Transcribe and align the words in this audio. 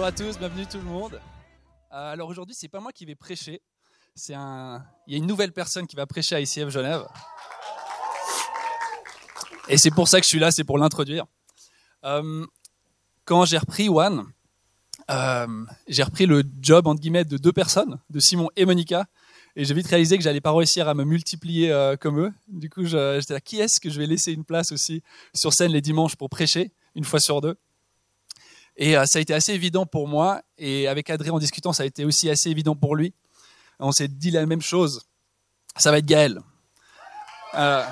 Bonjour 0.00 0.08
à 0.08 0.12
tous, 0.12 0.38
bienvenue 0.38 0.64
tout 0.64 0.78
le 0.78 0.84
monde. 0.84 1.20
Euh, 1.92 2.12
alors 2.12 2.30
aujourd'hui, 2.30 2.56
c'est 2.58 2.70
pas 2.70 2.80
moi 2.80 2.90
qui 2.90 3.04
vais 3.04 3.14
prêcher. 3.14 3.60
C'est 4.14 4.32
un, 4.32 4.82
il 5.06 5.12
y 5.12 5.14
a 5.14 5.18
une 5.18 5.26
nouvelle 5.26 5.52
personne 5.52 5.86
qui 5.86 5.94
va 5.94 6.06
prêcher 6.06 6.34
à 6.34 6.40
ICF 6.40 6.70
Genève. 6.70 7.06
Et 9.68 9.76
c'est 9.76 9.90
pour 9.90 10.08
ça 10.08 10.18
que 10.18 10.24
je 10.24 10.30
suis 10.30 10.38
là, 10.38 10.50
c'est 10.52 10.64
pour 10.64 10.78
l'introduire. 10.78 11.26
Euh, 12.06 12.46
quand 13.26 13.44
j'ai 13.44 13.58
repris 13.58 13.90
One, 13.90 14.24
euh, 15.10 15.66
j'ai 15.86 16.02
repris 16.02 16.24
le 16.24 16.44
job 16.62 16.86
entre 16.86 17.02
guillemets 17.02 17.26
de 17.26 17.36
deux 17.36 17.52
personnes, 17.52 18.00
de 18.08 18.20
Simon 18.20 18.48
et 18.56 18.64
Monica, 18.64 19.04
et 19.54 19.66
j'ai 19.66 19.74
vite 19.74 19.88
réalisé 19.88 20.16
que 20.16 20.24
j'allais 20.24 20.40
pas 20.40 20.52
réussir 20.52 20.88
à 20.88 20.94
me 20.94 21.04
multiplier 21.04 21.94
comme 22.00 22.20
eux. 22.20 22.32
Du 22.48 22.70
coup, 22.70 22.86
j'étais 22.86 23.34
là, 23.34 23.40
qui 23.42 23.60
est-ce 23.60 23.78
que 23.78 23.90
je 23.90 24.00
vais 24.00 24.06
laisser 24.06 24.32
une 24.32 24.46
place 24.46 24.72
aussi 24.72 25.02
sur 25.34 25.52
scène 25.52 25.72
les 25.72 25.82
dimanches 25.82 26.16
pour 26.16 26.30
prêcher 26.30 26.72
une 26.94 27.04
fois 27.04 27.20
sur 27.20 27.42
deux? 27.42 27.58
Et 28.76 28.96
euh, 28.96 29.04
ça 29.06 29.18
a 29.18 29.22
été 29.22 29.34
assez 29.34 29.52
évident 29.52 29.86
pour 29.86 30.08
moi, 30.08 30.42
et 30.58 30.88
avec 30.88 31.10
Adrien 31.10 31.32
en 31.32 31.38
discutant, 31.38 31.72
ça 31.72 31.82
a 31.82 31.86
été 31.86 32.04
aussi 32.04 32.30
assez 32.30 32.50
évident 32.50 32.74
pour 32.74 32.96
lui. 32.96 33.14
On 33.78 33.92
s'est 33.92 34.08
dit 34.08 34.30
la 34.30 34.46
même 34.46 34.62
chose. 34.62 35.02
Ça 35.76 35.90
va 35.90 35.98
être 35.98 36.06
Gaël. 36.06 36.40
Euh, 37.54 37.84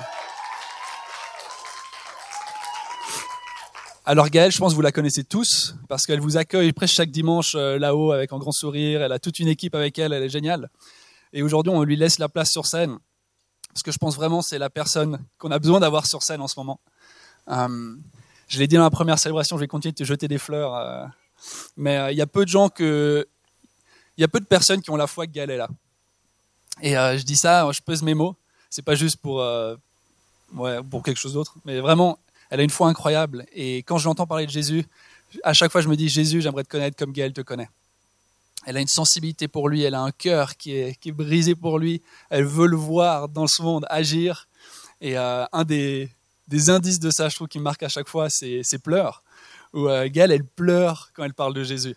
Alors 4.09 4.29
Gaëlle, 4.29 4.51
je 4.51 4.57
pense 4.57 4.71
que 4.71 4.75
vous 4.75 4.81
la 4.81 4.91
connaissez 4.91 5.23
tous 5.23 5.75
parce 5.87 6.07
qu'elle 6.07 6.19
vous 6.19 6.35
accueille 6.35 6.73
presque 6.73 6.95
chaque 6.95 7.11
dimanche 7.11 7.53
euh, 7.53 7.77
là-haut 7.77 8.11
avec 8.11 8.33
un 8.33 8.39
grand 8.39 8.51
sourire. 8.51 9.03
Elle 9.03 9.11
a 9.11 9.19
toute 9.19 9.37
une 9.37 9.47
équipe 9.47 9.75
avec 9.75 9.99
elle, 9.99 10.13
elle 10.13 10.23
est 10.23 10.29
géniale. 10.29 10.71
Et 11.31 11.43
aujourd'hui, 11.43 11.71
on 11.71 11.83
lui 11.83 11.95
laisse 11.95 12.17
la 12.17 12.27
place 12.27 12.49
sur 12.49 12.65
scène 12.65 12.97
parce 13.71 13.83
que 13.83 13.91
je 13.91 13.99
pense 13.99 14.15
vraiment 14.15 14.39
que 14.39 14.47
c'est 14.47 14.57
la 14.57 14.71
personne 14.71 15.23
qu'on 15.37 15.51
a 15.51 15.59
besoin 15.59 15.79
d'avoir 15.79 16.07
sur 16.07 16.23
scène 16.23 16.41
en 16.41 16.47
ce 16.47 16.59
moment. 16.59 16.79
Euh, 17.49 17.95
je 18.49 18.57
l'ai 18.57 18.67
dit 18.67 18.75
dans 18.75 18.83
la 18.83 18.89
première 18.89 19.19
célébration, 19.19 19.55
je 19.55 19.61
vais 19.61 19.67
continuer 19.67 19.93
de 19.93 19.97
te 19.97 20.03
jeter 20.03 20.27
des 20.27 20.39
fleurs, 20.39 20.75
euh, 20.75 21.05
mais 21.77 21.97
euh, 21.97 22.11
il 22.11 22.17
y 22.17 22.21
a 22.21 22.27
peu 22.27 22.43
de 22.43 22.49
gens 22.49 22.67
que, 22.67 23.27
il 24.17 24.21
y 24.21 24.23
a 24.23 24.27
peu 24.27 24.39
de 24.39 24.45
personnes 24.45 24.81
qui 24.81 24.89
ont 24.89 24.97
la 24.97 25.07
foi 25.07 25.27
que 25.27 25.31
Gaëlle 25.31 25.51
est 25.51 25.57
là. 25.57 25.69
Et 26.81 26.97
euh, 26.97 27.17
je 27.17 27.23
dis 27.23 27.35
ça, 27.35 27.69
je 27.71 27.81
pèse 27.81 28.01
mes 28.01 28.15
mots. 28.15 28.35
C'est 28.69 28.81
pas 28.81 28.95
juste 28.95 29.17
pour, 29.17 29.37
ouais, 30.53 30.83
pour 30.83 31.01
quelque 31.01 31.17
chose 31.17 31.33
d'autre, 31.33 31.55
mais 31.65 31.79
vraiment, 31.79 32.19
elle 32.49 32.59
a 32.59 32.63
une 32.63 32.69
foi 32.69 32.87
incroyable. 32.87 33.45
Et 33.51 33.77
quand 33.77 33.97
je 33.97 34.05
l'entends 34.05 34.27
parler 34.27 34.45
de 34.45 34.51
Jésus, 34.51 34.85
à 35.43 35.53
chaque 35.53 35.71
fois, 35.71 35.81
je 35.81 35.87
me 35.87 35.95
dis 35.95 36.07
Jésus, 36.07 36.41
j'aimerais 36.41 36.63
te 36.63 36.69
connaître 36.69 36.95
comme 36.95 37.11
Gaël 37.11 37.33
te 37.33 37.41
connaît. 37.41 37.69
Elle 38.65 38.77
a 38.77 38.81
une 38.81 38.87
sensibilité 38.87 39.47
pour 39.47 39.69
lui, 39.69 39.81
elle 39.83 39.95
a 39.95 40.01
un 40.01 40.11
cœur 40.11 40.55
qui 40.55 40.75
est, 40.75 40.99
qui 40.99 41.09
est 41.09 41.13
brisé 41.13 41.55
pour 41.55 41.79
lui. 41.79 42.01
Elle 42.29 42.45
veut 42.45 42.67
le 42.67 42.77
voir 42.77 43.27
dans 43.27 43.47
ce 43.47 43.61
monde 43.63 43.85
agir. 43.89 44.47
Et 45.01 45.17
un 45.17 45.63
des, 45.65 46.11
des 46.49 46.69
indices 46.69 46.99
de 46.99 47.11
ça, 47.11 47.29
je 47.29 47.35
trouve, 47.35 47.47
qui 47.47 47.59
me 47.59 47.63
marque 47.63 47.83
à 47.83 47.89
chaque 47.89 48.09
fois, 48.09 48.29
c'est 48.29 48.83
pleurs. 48.83 49.23
Où 49.73 49.87
euh, 49.87 50.09
elle 50.13 50.43
pleure 50.43 51.11
quand 51.13 51.23
elle 51.23 51.35
parle 51.35 51.53
de 51.53 51.63
Jésus. 51.63 51.95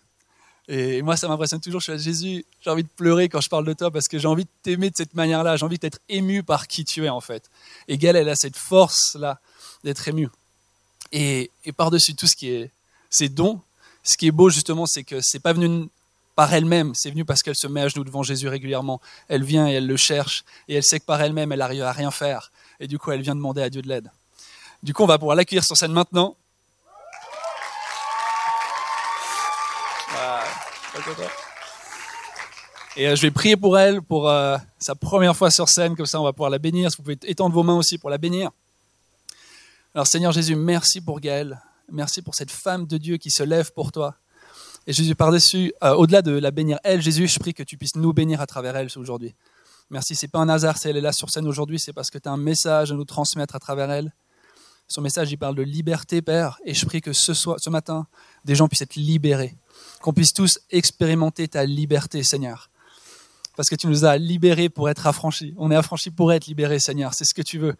Et 0.67 1.01
moi, 1.01 1.17
ça 1.17 1.27
m'impressionne 1.27 1.59
toujours. 1.59 1.81
Je 1.81 1.85
suis 1.85 1.91
là, 1.91 1.97
Jésus, 1.97 2.45
j'ai 2.61 2.69
envie 2.69 2.83
de 2.83 2.89
pleurer 2.95 3.27
quand 3.27 3.41
je 3.41 3.49
parle 3.49 3.65
de 3.65 3.73
toi 3.73 3.91
parce 3.91 4.07
que 4.07 4.17
j'ai 4.17 4.27
envie 4.27 4.45
de 4.45 4.49
t'aimer 4.61 4.89
de 4.89 4.95
cette 4.95 5.15
manière-là. 5.15 5.57
J'ai 5.57 5.65
envie 5.65 5.79
d'être 5.79 5.99
ému 6.07 6.43
par 6.43 6.67
qui 6.67 6.85
tu 6.85 7.03
es, 7.03 7.09
en 7.09 7.19
fait. 7.19 7.49
Et 7.87 7.97
Gaëlle, 7.97 8.15
elle 8.15 8.29
a 8.29 8.35
cette 8.35 8.55
force-là 8.55 9.39
d'être 9.83 10.07
émue. 10.07 10.29
Et, 11.11 11.51
par-dessus 11.75 12.15
tout 12.15 12.27
ce 12.27 12.35
qui 12.35 12.49
est 12.49 12.71
ses 13.09 13.29
dons, 13.29 13.59
ce 14.03 14.17
qui 14.17 14.27
est 14.27 14.31
beau 14.31 14.49
justement, 14.49 14.85
c'est 14.85 15.03
que 15.03 15.19
c'est 15.21 15.39
pas 15.39 15.53
venu 15.53 15.89
par 16.35 16.51
elle-même, 16.53 16.95
c'est 16.95 17.11
venu 17.11 17.25
parce 17.25 17.43
qu'elle 17.43 17.55
se 17.55 17.67
met 17.67 17.81
à 17.81 17.87
genoux 17.87 18.03
devant 18.03 18.23
Jésus 18.23 18.47
régulièrement. 18.47 19.01
Elle 19.27 19.43
vient 19.43 19.67
et 19.67 19.73
elle 19.73 19.85
le 19.85 19.97
cherche, 19.97 20.43
et 20.67 20.75
elle 20.75 20.83
sait 20.83 20.99
que 20.99 21.05
par 21.05 21.21
elle-même, 21.21 21.51
elle 21.51 21.61
arrive 21.61 21.83
à 21.83 21.91
rien 21.91 22.09
faire. 22.09 22.51
Et 22.79 22.87
du 22.87 22.97
coup, 22.97 23.11
elle 23.11 23.21
vient 23.21 23.35
demander 23.35 23.61
à 23.61 23.69
Dieu 23.69 23.81
de 23.81 23.87
l'aide. 23.87 24.09
Du 24.83 24.93
coup, 24.93 25.03
on 25.03 25.07
va 25.07 25.17
pouvoir 25.17 25.37
l'accueillir 25.37 25.63
sur 25.63 25.77
scène 25.77 25.93
maintenant. 25.93 26.35
Voilà. 30.11 30.43
Et 32.97 33.07
euh, 33.07 33.15
je 33.15 33.21
vais 33.21 33.31
prier 33.31 33.55
pour 33.55 33.79
elle, 33.79 34.01
pour 34.01 34.29
euh, 34.29 34.57
sa 34.79 34.93
première 34.93 35.37
fois 35.37 35.49
sur 35.49 35.69
scène, 35.69 35.95
comme 35.95 36.05
ça 36.05 36.19
on 36.19 36.23
va 36.25 36.33
pouvoir 36.33 36.49
la 36.49 36.59
bénir. 36.59 36.91
Si 36.91 36.97
vous 36.97 37.03
pouvez 37.03 37.17
étendre 37.23 37.55
vos 37.55 37.63
mains 37.63 37.77
aussi 37.77 37.97
pour 37.97 38.09
la 38.09 38.17
bénir. 38.17 38.51
Alors 39.95 40.05
Seigneur 40.05 40.33
Jésus, 40.33 40.57
merci 40.57 40.99
pour 40.99 41.21
Gaëlle. 41.21 41.61
Merci 41.89 42.21
pour 42.21 42.35
cette 42.35 42.51
femme 42.51 42.85
de 42.85 42.97
Dieu 42.97 43.15
qui 43.15 43.31
se 43.31 43.41
lève 43.41 43.71
pour 43.71 43.93
toi. 43.93 44.15
Et 44.85 44.91
Jésus, 44.91 45.15
par-dessus, 45.15 45.73
euh, 45.81 45.93
au-delà 45.93 46.21
de 46.21 46.33
la 46.33 46.51
bénir 46.51 46.77
elle, 46.83 47.01
Jésus, 47.01 47.29
je 47.29 47.39
prie 47.39 47.53
que 47.53 47.63
tu 47.63 47.77
puisses 47.77 47.95
nous 47.95 48.11
bénir 48.11 48.41
à 48.41 48.47
travers 48.47 48.75
elle 48.75 48.89
aujourd'hui. 48.97 49.33
Merci, 49.89 50.13
c'est 50.13 50.27
pas 50.27 50.39
un 50.39 50.49
hasard 50.49 50.77
si 50.77 50.89
elle 50.89 50.97
est 50.97 51.01
là 51.01 51.13
sur 51.13 51.29
scène 51.29 51.47
aujourd'hui, 51.47 51.79
c'est 51.79 51.93
parce 51.93 52.11
que 52.11 52.17
tu 52.17 52.27
as 52.27 52.33
un 52.33 52.37
message 52.37 52.91
à 52.91 52.95
nous 52.95 53.05
transmettre 53.05 53.55
à 53.55 53.59
travers 53.59 53.89
elle. 53.89 54.11
Son 54.87 55.01
message, 55.01 55.31
il 55.31 55.37
parle 55.37 55.55
de 55.55 55.63
liberté, 55.63 56.21
Père, 56.21 56.59
et 56.65 56.73
je 56.73 56.85
prie 56.85 57.01
que 57.01 57.13
ce, 57.13 57.69
matin, 57.69 58.07
des 58.45 58.55
gens 58.55 58.67
puissent 58.67 58.81
être 58.81 58.95
libérés, 58.95 59.55
qu'on 60.01 60.13
puisse 60.13 60.33
tous 60.33 60.59
expérimenter 60.69 61.47
ta 61.47 61.65
liberté, 61.65 62.23
Seigneur. 62.23 62.69
Parce 63.55 63.69
que 63.69 63.75
tu 63.75 63.87
nous 63.87 64.05
as 64.05 64.17
libérés 64.17 64.69
pour 64.69 64.89
être 64.89 65.05
affranchis. 65.05 65.53
On 65.57 65.69
est 65.71 65.75
affranchis 65.75 66.11
pour 66.11 66.33
être 66.33 66.47
libérés, 66.47 66.79
Seigneur. 66.79 67.13
C'est 67.13 67.25
ce 67.25 67.33
que 67.33 67.43
tu 67.43 67.59
veux. 67.59 67.75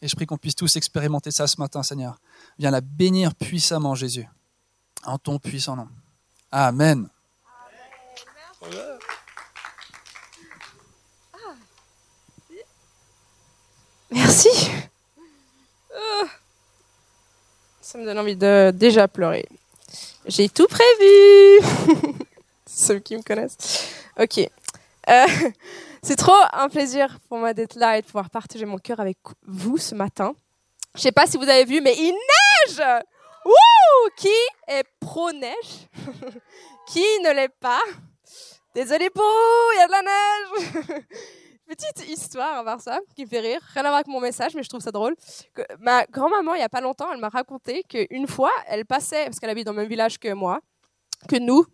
Et 0.00 0.08
je 0.08 0.14
prie 0.14 0.26
qu'on 0.26 0.38
puisse 0.38 0.54
tous 0.54 0.76
expérimenter 0.76 1.30
ça 1.30 1.46
ce 1.46 1.58
matin, 1.58 1.82
Seigneur. 1.82 2.20
Viens 2.58 2.70
la 2.70 2.80
bénir 2.80 3.34
puissamment, 3.34 3.94
Jésus. 3.94 4.28
En 5.04 5.18
ton 5.18 5.38
puissant 5.38 5.76
nom. 5.76 5.88
Amen. 6.52 7.08
Merci. 14.10 14.48
Euh, 15.90 16.24
Ça 17.86 17.98
me 17.98 18.04
donne 18.04 18.18
envie 18.18 18.34
de 18.34 18.72
déjà 18.74 19.06
pleurer. 19.06 19.46
J'ai 20.26 20.48
tout 20.48 20.66
prévu. 20.66 21.60
Ceux 22.66 22.98
qui 22.98 23.16
me 23.16 23.22
connaissent. 23.22 23.94
Ok. 24.18 24.38
Euh, 24.38 25.26
c'est 26.02 26.16
trop 26.16 26.34
un 26.52 26.68
plaisir 26.68 27.16
pour 27.28 27.38
moi 27.38 27.54
d'être 27.54 27.76
là 27.76 27.96
et 27.96 28.00
de 28.00 28.06
pouvoir 28.06 28.28
partager 28.28 28.64
mon 28.64 28.78
cœur 28.78 28.98
avec 28.98 29.18
vous 29.46 29.78
ce 29.78 29.94
matin. 29.94 30.34
Je 30.96 31.02
sais 31.02 31.12
pas 31.12 31.28
si 31.28 31.36
vous 31.36 31.48
avez 31.48 31.64
vu, 31.64 31.80
mais 31.80 31.94
il 31.96 32.10
neige. 32.10 32.82
Wouh 33.44 34.10
Qui 34.16 34.34
est 34.66 34.82
pro 34.98 35.30
neige 35.30 35.86
Qui 36.88 37.04
ne 37.22 37.32
l'est 37.34 37.54
pas? 37.60 37.82
Désolé 38.74 39.10
pour 39.10 39.22
vous, 39.22 39.72
il 39.74 39.78
y 39.78 39.82
a 39.82 39.86
de 39.86 39.92
la 39.92 40.02
neige. 40.02 41.04
Petite 41.68 42.08
histoire 42.08 42.58
à 42.58 42.64
part 42.64 42.80
ça, 42.80 43.00
qui 43.16 43.24
me 43.24 43.28
fait 43.28 43.40
rire. 43.40 43.60
Rien 43.74 43.82
à 43.82 43.88
voir 43.88 43.94
avec 43.96 44.06
mon 44.06 44.20
message, 44.20 44.54
mais 44.54 44.62
je 44.62 44.68
trouve 44.68 44.80
ça 44.80 44.92
drôle. 44.92 45.16
Que 45.52 45.62
ma 45.80 46.06
grand-maman, 46.06 46.54
il 46.54 46.60
y 46.60 46.64
a 46.64 46.68
pas 46.68 46.80
longtemps, 46.80 47.10
elle 47.12 47.18
m'a 47.18 47.28
raconté 47.28 47.82
qu'une 47.82 48.28
fois, 48.28 48.52
elle 48.68 48.86
passait, 48.86 49.24
parce 49.24 49.40
qu'elle 49.40 49.50
habite 49.50 49.66
dans 49.66 49.72
le 49.72 49.78
même 49.78 49.88
village 49.88 50.18
que 50.18 50.32
moi, 50.32 50.60
que 51.28 51.36
nous, 51.36 51.66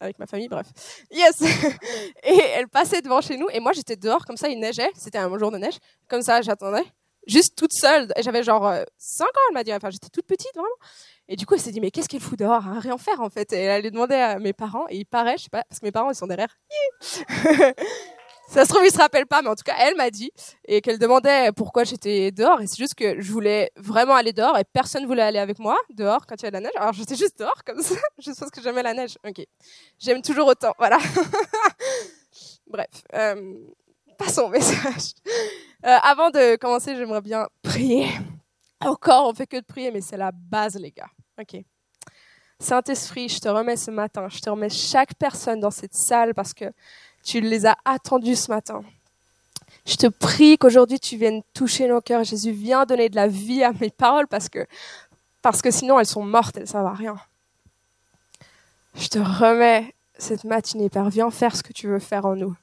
avec 0.00 0.18
ma 0.18 0.26
famille, 0.26 0.48
bref. 0.48 0.66
Yes 1.10 1.40
Et 2.24 2.38
elle 2.56 2.68
passait 2.68 3.00
devant 3.00 3.20
chez 3.20 3.38
nous, 3.38 3.46
et 3.52 3.60
moi 3.60 3.72
j'étais 3.72 3.96
dehors, 3.96 4.24
comme 4.26 4.36
ça, 4.36 4.48
il 4.48 4.58
neigeait. 4.58 4.90
C'était 4.94 5.18
un 5.18 5.38
jour 5.38 5.50
de 5.50 5.58
neige. 5.58 5.78
Comme 6.08 6.22
ça, 6.22 6.42
j'attendais. 6.42 6.84
Juste 7.26 7.56
toute 7.56 7.72
seule. 7.72 8.12
J'avais 8.18 8.42
genre 8.42 8.74
5 8.98 9.24
ans, 9.24 9.28
elle 9.48 9.54
m'a 9.54 9.64
dit. 9.64 9.72
Enfin, 9.72 9.90
j'étais 9.90 10.08
toute 10.08 10.26
petite, 10.26 10.52
vraiment. 10.54 10.68
Et 11.28 11.36
du 11.36 11.46
coup, 11.46 11.54
elle 11.54 11.60
s'est 11.60 11.70
dit, 11.70 11.80
mais 11.80 11.92
qu'est-ce 11.92 12.08
qu'elle 12.08 12.20
fout 12.20 12.38
dehors? 12.38 12.66
À 12.66 12.80
rien 12.80 12.98
faire, 12.98 13.20
en 13.20 13.30
fait 13.30 13.52
Et 13.52 13.56
elle 13.56 13.70
allait 13.70 13.90
demander 13.92 14.16
à 14.16 14.38
mes 14.40 14.52
parents, 14.52 14.86
et 14.90 14.96
il 14.96 15.06
paraît, 15.06 15.38
je 15.38 15.44
sais 15.44 15.50
pas, 15.50 15.62
parce 15.68 15.78
que 15.78 15.86
mes 15.86 15.92
parents, 15.92 16.10
ils 16.10 16.16
sont 16.16 16.26
derrière. 16.26 16.58
Ça 18.52 18.66
se 18.66 18.68
trouve, 18.68 18.84
ils 18.84 18.92
se 18.92 18.98
rappellent 18.98 19.26
pas, 19.26 19.40
mais 19.40 19.48
en 19.48 19.54
tout 19.54 19.64
cas, 19.64 19.76
elle 19.78 19.96
m'a 19.96 20.10
dit 20.10 20.30
et 20.66 20.82
qu'elle 20.82 20.98
demandait 20.98 21.50
pourquoi 21.52 21.84
j'étais 21.84 22.30
dehors. 22.32 22.60
Et 22.60 22.66
c'est 22.66 22.76
juste 22.76 22.94
que 22.94 23.18
je 23.18 23.32
voulais 23.32 23.72
vraiment 23.76 24.14
aller 24.14 24.34
dehors 24.34 24.58
et 24.58 24.64
personne 24.64 25.06
voulait 25.06 25.22
aller 25.22 25.38
avec 25.38 25.58
moi 25.58 25.78
dehors 25.88 26.26
quand 26.26 26.34
il 26.36 26.44
y 26.44 26.48
a 26.48 26.50
de 26.50 26.56
la 26.56 26.60
neige. 26.60 26.72
Alors 26.76 26.92
j'étais 26.92 27.16
juste 27.16 27.38
dehors 27.38 27.64
comme 27.64 27.80
ça, 27.80 27.94
juste 28.18 28.38
parce 28.38 28.50
que 28.50 28.60
j'aimais 28.60 28.82
la 28.82 28.92
neige. 28.92 29.16
Ok, 29.26 29.42
j'aime 29.98 30.20
toujours 30.20 30.48
autant. 30.48 30.74
Voilà. 30.76 30.98
Bref, 32.66 32.88
euh, 33.14 33.54
passons 34.18 34.42
au 34.42 34.48
message. 34.48 35.14
Euh, 35.86 35.96
avant 36.02 36.28
de 36.28 36.56
commencer, 36.56 36.94
j'aimerais 36.94 37.22
bien 37.22 37.48
prier. 37.62 38.06
Encore, 38.82 39.28
on 39.28 39.34
fait 39.34 39.46
que 39.46 39.56
de 39.56 39.64
prier, 39.64 39.90
mais 39.90 40.02
c'est 40.02 40.18
la 40.18 40.30
base, 40.30 40.76
les 40.76 40.90
gars. 40.90 41.08
Ok. 41.40 41.56
Saint-Esprit, 42.62 43.28
je 43.30 43.40
te 43.40 43.48
remets 43.48 43.76
ce 43.76 43.90
matin, 43.90 44.28
je 44.28 44.40
te 44.40 44.48
remets 44.48 44.68
chaque 44.68 45.14
personne 45.14 45.58
dans 45.58 45.70
cette 45.70 45.94
salle 45.94 46.34
parce 46.34 46.54
que 46.54 46.66
tu 47.22 47.40
les 47.40 47.66
as 47.66 47.76
attendus 47.84 48.36
ce 48.36 48.50
matin. 48.50 48.82
Je 49.84 49.96
te 49.96 50.06
prie 50.06 50.58
qu'aujourd'hui 50.58 51.00
tu 51.00 51.16
viennes 51.16 51.42
toucher 51.54 51.88
nos 51.88 52.00
cœurs. 52.00 52.24
Jésus, 52.24 52.52
viens 52.52 52.84
donner 52.84 53.08
de 53.08 53.16
la 53.16 53.28
vie 53.28 53.64
à 53.64 53.72
mes 53.72 53.90
paroles 53.90 54.28
parce 54.28 54.48
que, 54.48 55.70
sinon 55.70 55.98
elles 55.98 56.06
sont 56.06 56.24
mortes, 56.24 56.56
elles 56.56 56.64
ne 56.64 56.68
servent 56.68 56.86
à 56.86 56.94
rien. 56.94 57.16
Je 58.94 59.08
te 59.08 59.18
remets 59.18 59.94
cette 60.18 60.44
matinée, 60.44 60.88
Père. 60.88 61.08
Viens 61.08 61.30
faire 61.30 61.56
ce 61.56 61.62
que 61.62 61.72
tu 61.72 61.88
veux 61.88 61.98
faire 61.98 62.26
en 62.26 62.36
nous. 62.36 62.54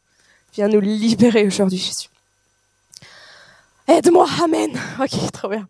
Viens 0.53 0.67
nous 0.67 0.79
libérer 0.79 1.45
aujourd'hui, 1.45 1.77
Jésus. 1.77 2.09
Aide-moi, 3.88 4.27
Amen. 4.44 4.71
Ok, 5.00 5.31
trop 5.31 5.50
bien. 5.50 5.67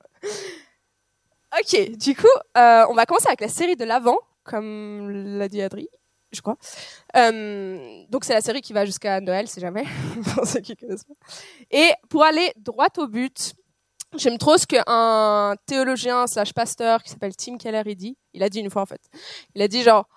Ok, 1.57 1.97
du 1.97 2.15
coup, 2.15 2.27
euh, 2.57 2.85
on 2.89 2.93
va 2.93 3.05
commencer 3.05 3.27
avec 3.27 3.41
la 3.41 3.47
série 3.47 3.75
de 3.75 3.85
l'Avent, 3.85 4.19
comme 4.43 5.09
l'a 5.09 5.47
dit 5.47 5.61
Adri 5.61 5.89
je 6.31 6.41
crois. 6.41 6.57
Euh, 7.15 8.03
donc 8.09 8.23
c'est 8.23 8.33
la 8.33 8.41
série 8.41 8.61
qui 8.61 8.73
va 8.73 8.85
jusqu'à 8.85 9.19
Noël, 9.21 9.47
si 9.47 9.59
jamais, 9.59 9.85
pour 10.35 10.45
ceux 10.45 10.59
qui 10.59 10.75
connaissent 10.75 11.05
pas. 11.05 11.13
Et 11.71 11.91
pour 12.09 12.23
aller 12.23 12.51
droit 12.57 12.87
au 12.97 13.07
but, 13.07 13.53
j'aime 14.15 14.37
trop 14.37 14.57
ce 14.57 14.65
qu'un 14.67 15.55
théologien 15.65 16.27
slash 16.27 16.53
pasteur 16.53 17.03
qui 17.03 17.09
s'appelle 17.09 17.35
Tim 17.35 17.57
Keller 17.57 17.83
il 17.85 17.95
dit. 17.95 18.17
Il 18.33 18.43
a 18.43 18.49
dit 18.49 18.59
une 18.59 18.69
fois 18.69 18.83
en 18.83 18.87
fait. 18.87 19.01
Il 19.55 19.61
a 19.61 19.67
dit 19.67 19.83
genre, 19.83 20.07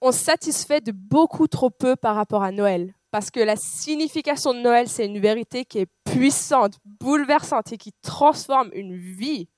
on 0.00 0.12
se 0.12 0.18
satisfait 0.18 0.80
de 0.80 0.92
beaucoup 0.92 1.48
trop 1.48 1.70
peu 1.70 1.96
par 1.96 2.14
rapport 2.14 2.42
à 2.42 2.52
Noël. 2.52 2.94
Parce 3.10 3.30
que 3.30 3.40
la 3.40 3.56
signification 3.56 4.52
de 4.54 4.58
Noël, 4.58 4.88
c'est 4.88 5.06
une 5.06 5.20
vérité 5.20 5.64
qui 5.64 5.78
est 5.78 5.86
puissante, 6.04 6.78
bouleversante 6.84 7.72
et 7.72 7.78
qui 7.78 7.92
transforme 8.02 8.70
une 8.72 8.96
vie. 8.96 9.48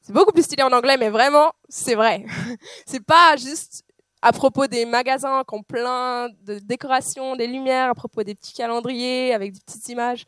C'est 0.00 0.12
beaucoup 0.12 0.32
plus 0.32 0.42
stylé 0.42 0.64
en 0.64 0.72
anglais, 0.72 0.96
mais 0.96 1.10
vraiment, 1.10 1.52
c'est 1.68 1.94
vrai. 1.94 2.26
C'est 2.86 3.04
pas 3.06 3.36
juste 3.36 3.84
à 4.22 4.32
propos 4.32 4.68
des 4.68 4.86
magasins 4.86 5.42
qui 5.46 5.54
ont 5.54 5.62
plein 5.62 6.28
de 6.44 6.58
décorations, 6.60 7.36
des 7.36 7.48
lumières, 7.48 7.90
à 7.90 7.94
propos 7.94 8.22
des 8.22 8.34
petits 8.34 8.54
calendriers 8.54 9.34
avec 9.34 9.52
des 9.52 9.60
petites 9.60 9.88
images. 9.88 10.24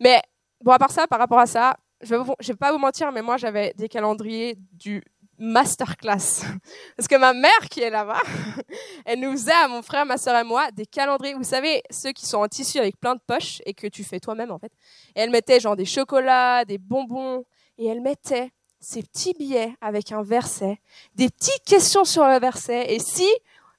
Mais 0.00 0.22
bon, 0.62 0.72
à 0.72 0.78
part 0.78 0.90
ça, 0.90 1.06
par 1.06 1.18
rapport 1.18 1.38
à 1.38 1.46
ça, 1.46 1.76
je 2.00 2.14
vais, 2.14 2.22
vais 2.40 2.54
pas 2.54 2.72
vous 2.72 2.78
mentir, 2.78 3.12
mais 3.12 3.22
moi 3.22 3.36
j'avais 3.36 3.74
des 3.76 3.88
calendriers 3.88 4.56
du 4.72 5.02
masterclass. 5.38 6.44
Parce 6.96 7.08
que 7.08 7.16
ma 7.16 7.34
mère 7.34 7.68
qui 7.70 7.82
est 7.82 7.90
là-bas, 7.90 8.20
elle 9.04 9.20
nous 9.20 9.32
faisait 9.32 9.52
à 9.52 9.68
mon 9.68 9.82
frère, 9.82 10.06
ma 10.06 10.16
soeur 10.16 10.38
et 10.38 10.44
moi 10.44 10.70
des 10.70 10.86
calendriers. 10.86 11.34
Vous 11.34 11.44
savez, 11.44 11.82
ceux 11.90 12.12
qui 12.12 12.26
sont 12.26 12.38
en 12.38 12.48
tissu 12.48 12.78
avec 12.78 12.98
plein 12.98 13.14
de 13.14 13.20
poches 13.26 13.60
et 13.66 13.74
que 13.74 13.86
tu 13.86 14.04
fais 14.04 14.20
toi-même 14.20 14.50
en 14.50 14.58
fait. 14.58 14.72
Et 15.14 15.20
elle 15.20 15.30
mettait 15.30 15.60
genre 15.60 15.76
des 15.76 15.84
chocolats, 15.84 16.64
des 16.64 16.78
bonbons. 16.78 17.44
Et 17.78 17.86
elle 17.86 18.00
mettait 18.00 18.50
ces 18.80 19.02
petits 19.02 19.34
billets 19.34 19.74
avec 19.80 20.12
un 20.12 20.22
verset, 20.22 20.80
des 21.14 21.28
petites 21.28 21.64
questions 21.64 22.04
sur 22.04 22.26
le 22.26 22.38
verset. 22.38 22.94
Et 22.94 22.98
si 22.98 23.26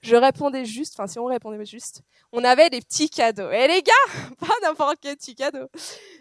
je 0.02 0.16
répondais 0.16 0.66
juste, 0.66 0.94
enfin 0.98 1.08
si 1.08 1.20
on 1.20 1.26
répondait 1.26 1.66
juste, 1.66 2.02
on 2.32 2.44
avait 2.44 2.70
des 2.70 2.82
petits 2.82 3.10
cadeaux. 3.10 3.50
Et 3.52 3.68
les 3.68 3.82
gars, 3.82 3.94
pas 4.40 4.54
n'importe 4.62 4.98
quel 5.02 5.16
petit 5.16 5.36
cadeau. 5.36 5.68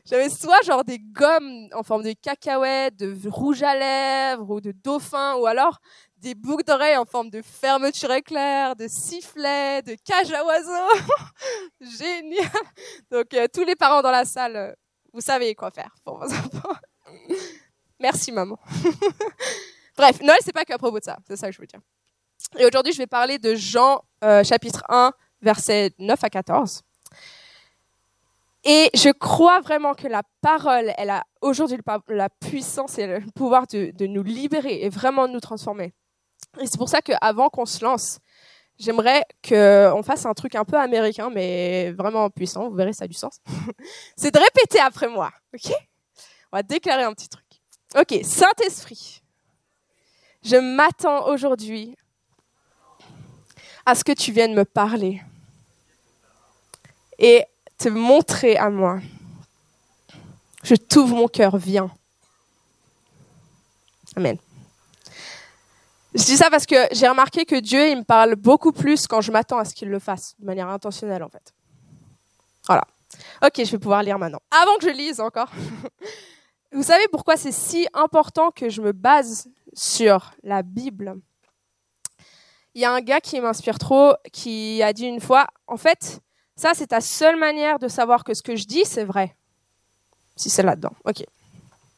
J'avais 0.04 0.28
soit 0.28 0.62
genre 0.62 0.84
des 0.84 0.98
gommes 0.98 1.68
en 1.72 1.82
forme 1.82 2.02
de 2.02 2.12
cacahuètes, 2.12 2.96
de 2.96 3.28
rouge 3.28 3.62
à 3.62 3.74
lèvres 3.74 4.50
ou 4.50 4.60
de 4.60 4.72
dauphin, 4.72 5.36
ou 5.36 5.46
alors 5.46 5.80
des 6.18 6.34
boucles 6.34 6.64
d'oreilles 6.64 6.96
en 6.96 7.04
forme 7.04 7.30
de 7.30 7.42
fermeture 7.42 8.10
éclair, 8.12 8.74
de 8.74 8.86
sifflet, 8.88 9.82
de 9.82 9.96
cage 10.04 10.32
à 10.32 10.44
oiseaux. 10.44 11.16
Génial. 11.80 12.50
Donc 13.10 13.34
euh, 13.34 13.46
tous 13.52 13.64
les 13.64 13.76
parents 13.76 14.02
dans 14.02 14.10
la 14.10 14.24
salle, 14.24 14.56
euh, 14.56 14.72
vous 15.12 15.20
savez 15.20 15.54
quoi 15.54 15.70
faire 15.70 15.94
pour 16.04 16.18
vos 16.18 16.24
enfants. 16.32 16.76
Merci 18.00 18.32
maman. 18.32 18.58
Bref, 19.96 20.20
Noël 20.20 20.38
c'est 20.42 20.52
pas 20.52 20.64
qu'à 20.64 20.78
propos 20.78 20.98
de 20.98 21.04
ça, 21.04 21.16
c'est 21.26 21.36
ça 21.36 21.48
que 21.48 21.54
je 21.54 21.60
veux 21.60 21.66
dire. 21.66 21.80
Et 22.58 22.66
aujourd'hui 22.66 22.92
je 22.92 22.98
vais 22.98 23.06
parler 23.06 23.38
de 23.38 23.54
Jean 23.54 24.02
euh, 24.24 24.44
chapitre 24.44 24.84
1 24.88 25.12
versets 25.42 25.92
9 25.98 26.22
à 26.22 26.30
14. 26.30 26.82
Et 28.68 28.90
je 28.94 29.10
crois 29.10 29.60
vraiment 29.60 29.94
que 29.94 30.08
la 30.08 30.24
parole, 30.40 30.92
elle 30.98 31.10
a 31.10 31.22
aujourd'hui 31.40 31.78
la 32.08 32.28
puissance 32.28 32.98
et 32.98 33.06
le 33.06 33.20
pouvoir 33.32 33.68
de, 33.68 34.06
nous 34.06 34.24
libérer 34.24 34.82
et 34.82 34.88
vraiment 34.88 35.28
de 35.28 35.32
nous 35.32 35.40
transformer. 35.40 35.94
Et 36.60 36.66
c'est 36.66 36.76
pour 36.76 36.88
ça 36.88 37.00
qu'avant 37.00 37.48
qu'on 37.48 37.64
se 37.64 37.84
lance, 37.84 38.18
j'aimerais 38.76 39.22
qu'on 39.48 40.02
fasse 40.02 40.26
un 40.26 40.34
truc 40.34 40.56
un 40.56 40.64
peu 40.64 40.76
américain, 40.76 41.30
mais 41.30 41.92
vraiment 41.92 42.28
puissant. 42.28 42.68
Vous 42.68 42.74
verrez, 42.74 42.92
ça 42.92 43.04
a 43.04 43.06
du 43.06 43.14
sens. 43.14 43.38
c'est 44.16 44.34
de 44.34 44.38
répéter 44.40 44.80
après 44.80 45.06
moi. 45.06 45.30
OK? 45.54 45.72
On 46.50 46.56
va 46.56 46.64
déclarer 46.64 47.04
un 47.04 47.12
petit 47.12 47.28
truc. 47.28 47.45
OK, 47.94 48.20
Saint-Esprit, 48.24 49.22
je 50.42 50.56
m'attends 50.56 51.28
aujourd'hui 51.28 51.96
à 53.84 53.94
ce 53.94 54.02
que 54.02 54.12
tu 54.12 54.32
viennes 54.32 54.54
me 54.54 54.64
parler 54.64 55.22
et 57.18 57.44
te 57.78 57.88
montrer 57.88 58.56
à 58.56 58.68
moi. 58.68 59.00
Je 60.64 60.74
t'ouvre 60.74 61.14
mon 61.14 61.28
cœur, 61.28 61.56
viens. 61.56 61.90
Amen. 64.16 64.36
Je 66.14 66.24
dis 66.24 66.36
ça 66.36 66.50
parce 66.50 66.66
que 66.66 66.76
j'ai 66.92 67.06
remarqué 67.06 67.44
que 67.44 67.60
Dieu, 67.60 67.90
il 67.90 67.98
me 67.98 68.04
parle 68.04 68.34
beaucoup 68.34 68.72
plus 68.72 69.06
quand 69.06 69.20
je 69.20 69.30
m'attends 69.30 69.58
à 69.58 69.64
ce 69.64 69.74
qu'il 69.74 69.88
le 69.88 69.98
fasse, 69.98 70.34
de 70.38 70.46
manière 70.46 70.68
intentionnelle 70.68 71.22
en 71.22 71.28
fait. 71.28 71.54
Voilà. 72.66 72.84
Ok, 73.44 73.52
je 73.58 73.70
vais 73.70 73.78
pouvoir 73.78 74.02
lire 74.02 74.18
maintenant. 74.18 74.40
Avant 74.50 74.76
que 74.78 74.88
je 74.88 74.92
lise 74.92 75.20
encore. 75.20 75.50
Vous 76.72 76.82
savez 76.82 77.06
pourquoi 77.10 77.36
c'est 77.36 77.52
si 77.52 77.86
important 77.94 78.50
que 78.50 78.68
je 78.68 78.82
me 78.82 78.92
base 78.92 79.48
sur 79.72 80.32
la 80.42 80.62
Bible? 80.62 81.20
Il 82.74 82.82
y 82.82 82.84
a 82.84 82.92
un 82.92 83.00
gars 83.00 83.20
qui 83.20 83.40
m'inspire 83.40 83.78
trop, 83.78 84.14
qui 84.32 84.82
a 84.82 84.92
dit 84.92 85.06
une 85.06 85.20
fois, 85.20 85.46
en 85.66 85.76
fait, 85.76 86.20
ça 86.56 86.72
c'est 86.74 86.88
ta 86.88 87.00
seule 87.00 87.38
manière 87.38 87.78
de 87.78 87.88
savoir 87.88 88.24
que 88.24 88.34
ce 88.34 88.42
que 88.42 88.56
je 88.56 88.66
dis, 88.66 88.84
c'est 88.84 89.04
vrai. 89.04 89.36
Si 90.34 90.50
c'est 90.50 90.62
là-dedans. 90.62 90.92
Ok. 91.04 91.24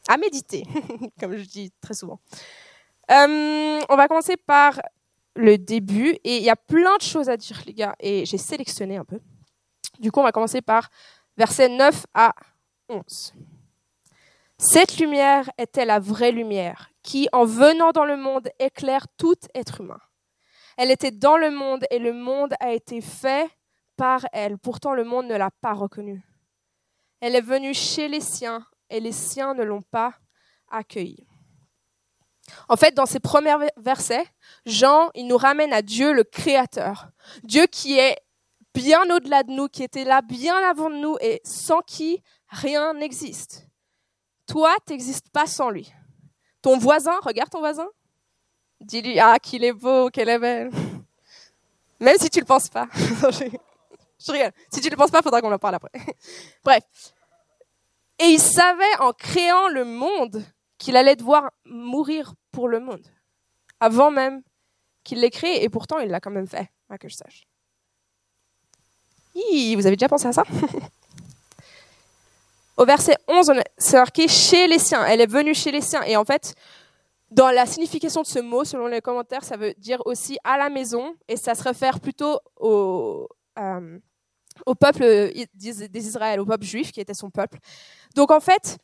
À 0.07 0.17
méditer, 0.17 0.65
comme 1.19 1.35
je 1.35 1.43
dis 1.43 1.71
très 1.81 1.93
souvent. 1.93 2.19
Euh, 3.11 3.81
on 3.89 3.95
va 3.95 4.07
commencer 4.07 4.37
par 4.37 4.79
le 5.35 5.57
début, 5.57 6.17
et 6.23 6.37
il 6.37 6.43
y 6.43 6.49
a 6.49 6.55
plein 6.55 6.95
de 6.97 7.01
choses 7.01 7.29
à 7.29 7.37
dire, 7.37 7.61
les 7.65 7.73
gars, 7.73 7.95
et 7.99 8.25
j'ai 8.25 8.37
sélectionné 8.37 8.97
un 8.97 9.05
peu. 9.05 9.19
Du 9.99 10.11
coup, 10.11 10.19
on 10.19 10.23
va 10.23 10.31
commencer 10.31 10.61
par 10.61 10.89
versets 11.37 11.69
9 11.69 12.05
à 12.13 12.33
11. 12.87 13.33
Cette 14.61 14.97
lumière 14.97 15.49
était 15.57 15.85
la 15.85 15.99
vraie 15.99 16.33
lumière 16.33 16.89
qui, 17.01 17.29
en 17.31 17.45
venant 17.45 17.91
dans 17.91 18.03
le 18.03 18.17
monde, 18.17 18.49
éclaire 18.59 19.07
tout 19.17 19.37
être 19.55 19.79
humain. 19.79 20.01
Elle 20.77 20.91
était 20.91 21.11
dans 21.11 21.37
le 21.37 21.49
monde 21.49 21.85
et 21.91 21.97
le 21.97 22.11
monde 22.11 22.53
a 22.59 22.73
été 22.73 22.99
fait 22.99 23.49
par 23.95 24.25
elle. 24.33 24.57
Pourtant, 24.57 24.93
le 24.93 25.05
monde 25.05 25.27
ne 25.27 25.35
l'a 25.37 25.49
pas 25.61 25.71
reconnue. 25.71 26.21
Elle 27.21 27.35
est 27.35 27.41
venue 27.41 27.73
chez 27.73 28.09
les 28.09 28.19
siens 28.19 28.65
et 28.89 28.99
les 28.99 29.13
siens 29.13 29.53
ne 29.53 29.63
l'ont 29.63 29.81
pas 29.81 30.13
accueillie. 30.69 31.25
En 32.67 32.75
fait, 32.75 32.93
dans 32.93 33.05
ces 33.05 33.21
premiers 33.21 33.55
versets, 33.77 34.25
Jean, 34.65 35.09
il 35.15 35.27
nous 35.27 35.37
ramène 35.37 35.71
à 35.71 35.81
Dieu 35.81 36.11
le 36.11 36.25
Créateur. 36.25 37.07
Dieu 37.43 37.65
qui 37.65 37.97
est 37.97 38.17
bien 38.73 39.09
au-delà 39.09 39.43
de 39.43 39.51
nous, 39.51 39.69
qui 39.69 39.83
était 39.83 40.03
là 40.03 40.21
bien 40.21 40.57
avant 40.69 40.89
nous 40.89 41.15
et 41.21 41.39
sans 41.45 41.79
qui 41.79 42.21
rien 42.49 42.93
n'existe. 42.93 43.68
Toi, 44.49 44.75
tu 44.85 44.93
n'existes 44.93 45.29
pas 45.29 45.45
sans 45.45 45.69
lui. 45.69 45.93
Ton 46.61 46.77
voisin, 46.77 47.17
regarde 47.23 47.49
ton 47.49 47.59
voisin, 47.59 47.87
Dis-lui, 48.81 49.19
ah, 49.19 49.37
qu'il 49.39 49.63
est 49.63 49.73
beau, 49.73 50.09
qu'elle 50.09 50.29
est 50.29 50.39
belle. 50.39 50.71
Même 51.99 52.17
si 52.17 52.29
tu 52.29 52.39
le 52.39 52.45
penses 52.45 52.69
pas. 52.69 52.87
je 52.93 54.31
rigole. 54.31 54.51
Si 54.71 54.79
tu 54.79 54.89
le 54.89 54.95
penses 54.95 55.11
pas, 55.11 55.21
faudra 55.21 55.41
qu'on 55.41 55.51
en 55.51 55.59
parle 55.59 55.75
après. 55.75 55.91
Bref. 56.63 56.83
Et 58.19 58.25
il 58.25 58.39
savait 58.39 58.95
en 58.99 59.11
créant 59.11 59.67
le 59.67 59.83
monde 59.83 60.43
qu'il 60.77 60.95
allait 60.95 61.17
devoir 61.17 61.51
mourir 61.65 62.33
pour 62.51 62.69
le 62.69 62.79
monde. 62.79 63.05
Avant 63.81 64.11
même 64.11 64.41
qu'il 65.03 65.19
l'ait 65.19 65.29
créé. 65.29 65.63
Et 65.63 65.69
pourtant, 65.69 65.99
il 65.99 66.09
l'a 66.09 66.21
quand 66.21 66.31
même 66.31 66.47
fait, 66.47 66.69
à 66.89 66.97
que 66.97 67.09
je 67.09 67.15
sache. 67.15 67.43
vous 69.35 69.87
avez 69.87 69.95
déjà 69.95 70.09
pensé 70.09 70.27
à 70.27 70.33
ça? 70.33 70.43
Au 72.79 72.85
verset 72.85 73.17
11, 73.27 73.51
c'est 73.77 73.97
marqué 73.97 74.29
chez 74.29 74.65
les 74.67 74.79
siens. 74.79 75.05
Elle 75.05 75.19
est 75.19 75.29
venue 75.29 75.53
chez 75.53 75.69
les 75.69 75.81
siens. 75.81 76.01
Et 76.03 76.15
en 76.15 76.23
fait, 76.23 76.55
dans 77.29 77.51
la 77.51 77.65
signification 77.65 78.21
de 78.21 78.27
ce 78.27 78.39
mot, 78.39 78.63
selon 78.63 78.87
les 78.87 79.01
commentaires, 79.01 79.43
ça 79.43 79.57
veut 79.57 79.73
dire 79.77 80.01
aussi 80.05 80.37
à 80.45 80.57
la 80.57 80.69
maison, 80.69 81.13
et 81.27 81.35
ça 81.35 81.55
se 81.55 81.63
réfère 81.63 81.99
plutôt 81.99 82.39
au, 82.55 83.27
euh, 83.59 83.99
peuple 84.79 85.01
des 85.55 86.07
Israël, 86.07 86.39
au 86.39 86.45
peuple 86.45 86.63
juif 86.63 86.93
qui 86.93 87.01
était 87.01 87.13
son 87.13 87.29
peuple. 87.29 87.59
Donc 88.15 88.31
en 88.31 88.39
fait, 88.39 88.77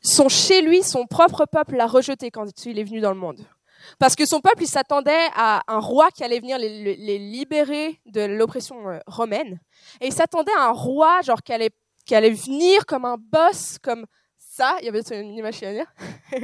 son 0.00 0.30
chez 0.30 0.62
lui, 0.62 0.82
son 0.82 1.04
propre 1.04 1.44
peuple 1.44 1.76
l'a 1.76 1.86
rejeté 1.86 2.30
quand 2.30 2.64
il 2.64 2.78
est 2.78 2.84
venu 2.84 3.00
dans 3.00 3.12
le 3.12 3.20
monde. 3.20 3.46
Parce 3.98 4.16
que 4.16 4.24
son 4.24 4.40
peuple, 4.40 4.62
il 4.62 4.66
s'attendait 4.66 5.28
à 5.34 5.60
un 5.68 5.78
roi 5.78 6.10
qui 6.10 6.24
allait 6.24 6.40
venir 6.40 6.56
les, 6.56 6.96
les 6.96 7.18
libérer 7.18 8.00
de 8.06 8.22
l'oppression 8.22 8.88
euh, 8.88 8.98
romaine. 9.06 9.60
Et 10.00 10.06
il 10.06 10.12
s'attendait 10.12 10.54
à 10.56 10.68
un 10.68 10.72
roi, 10.72 11.20
genre, 11.20 11.42
qui 11.42 11.52
allait, 11.52 11.70
qui 12.04 12.14
allait 12.14 12.30
venir 12.30 12.86
comme 12.86 13.04
un 13.04 13.16
boss, 13.18 13.78
comme 13.82 14.06
ça, 14.38 14.76
il 14.80 14.86
y 14.86 14.88
avait 14.88 15.00
une 15.00 15.36
image 15.36 15.60
dire. 15.60 15.92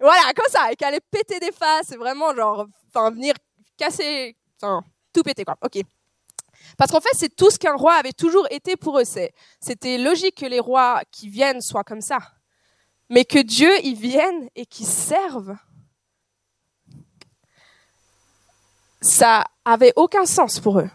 voilà, 0.00 0.32
comme 0.34 0.50
ça, 0.50 0.72
et 0.72 0.76
qu'elle 0.76 0.88
allait 0.88 1.00
péter 1.10 1.38
des 1.38 1.52
faces, 1.52 1.92
vraiment, 1.96 2.34
genre, 2.34 2.66
enfin, 2.88 3.10
venir 3.10 3.34
casser, 3.76 4.36
tout 5.12 5.22
péter, 5.22 5.44
quoi. 5.44 5.56
Ok. 5.62 5.80
Parce 6.76 6.90
qu'en 6.90 7.00
fait, 7.00 7.14
c'est 7.14 7.34
tout 7.34 7.50
ce 7.50 7.58
qu'un 7.58 7.74
roi 7.74 7.94
avait 7.94 8.12
toujours 8.12 8.46
été 8.50 8.76
pour 8.76 8.98
eux. 8.98 9.04
C'était 9.04 9.98
logique 9.98 10.38
que 10.38 10.46
les 10.46 10.60
rois 10.60 11.02
qui 11.10 11.28
viennent 11.28 11.60
soient 11.60 11.84
comme 11.84 12.00
ça. 12.00 12.18
Mais 13.10 13.24
que 13.24 13.38
Dieu 13.38 13.70
y 13.84 13.94
vienne 13.94 14.48
et 14.54 14.64
qu'il 14.64 14.86
serve, 14.86 15.54
ça 19.00 19.44
avait 19.64 19.92
aucun 19.96 20.24
sens 20.24 20.60
pour 20.60 20.78
eux. 20.78 20.90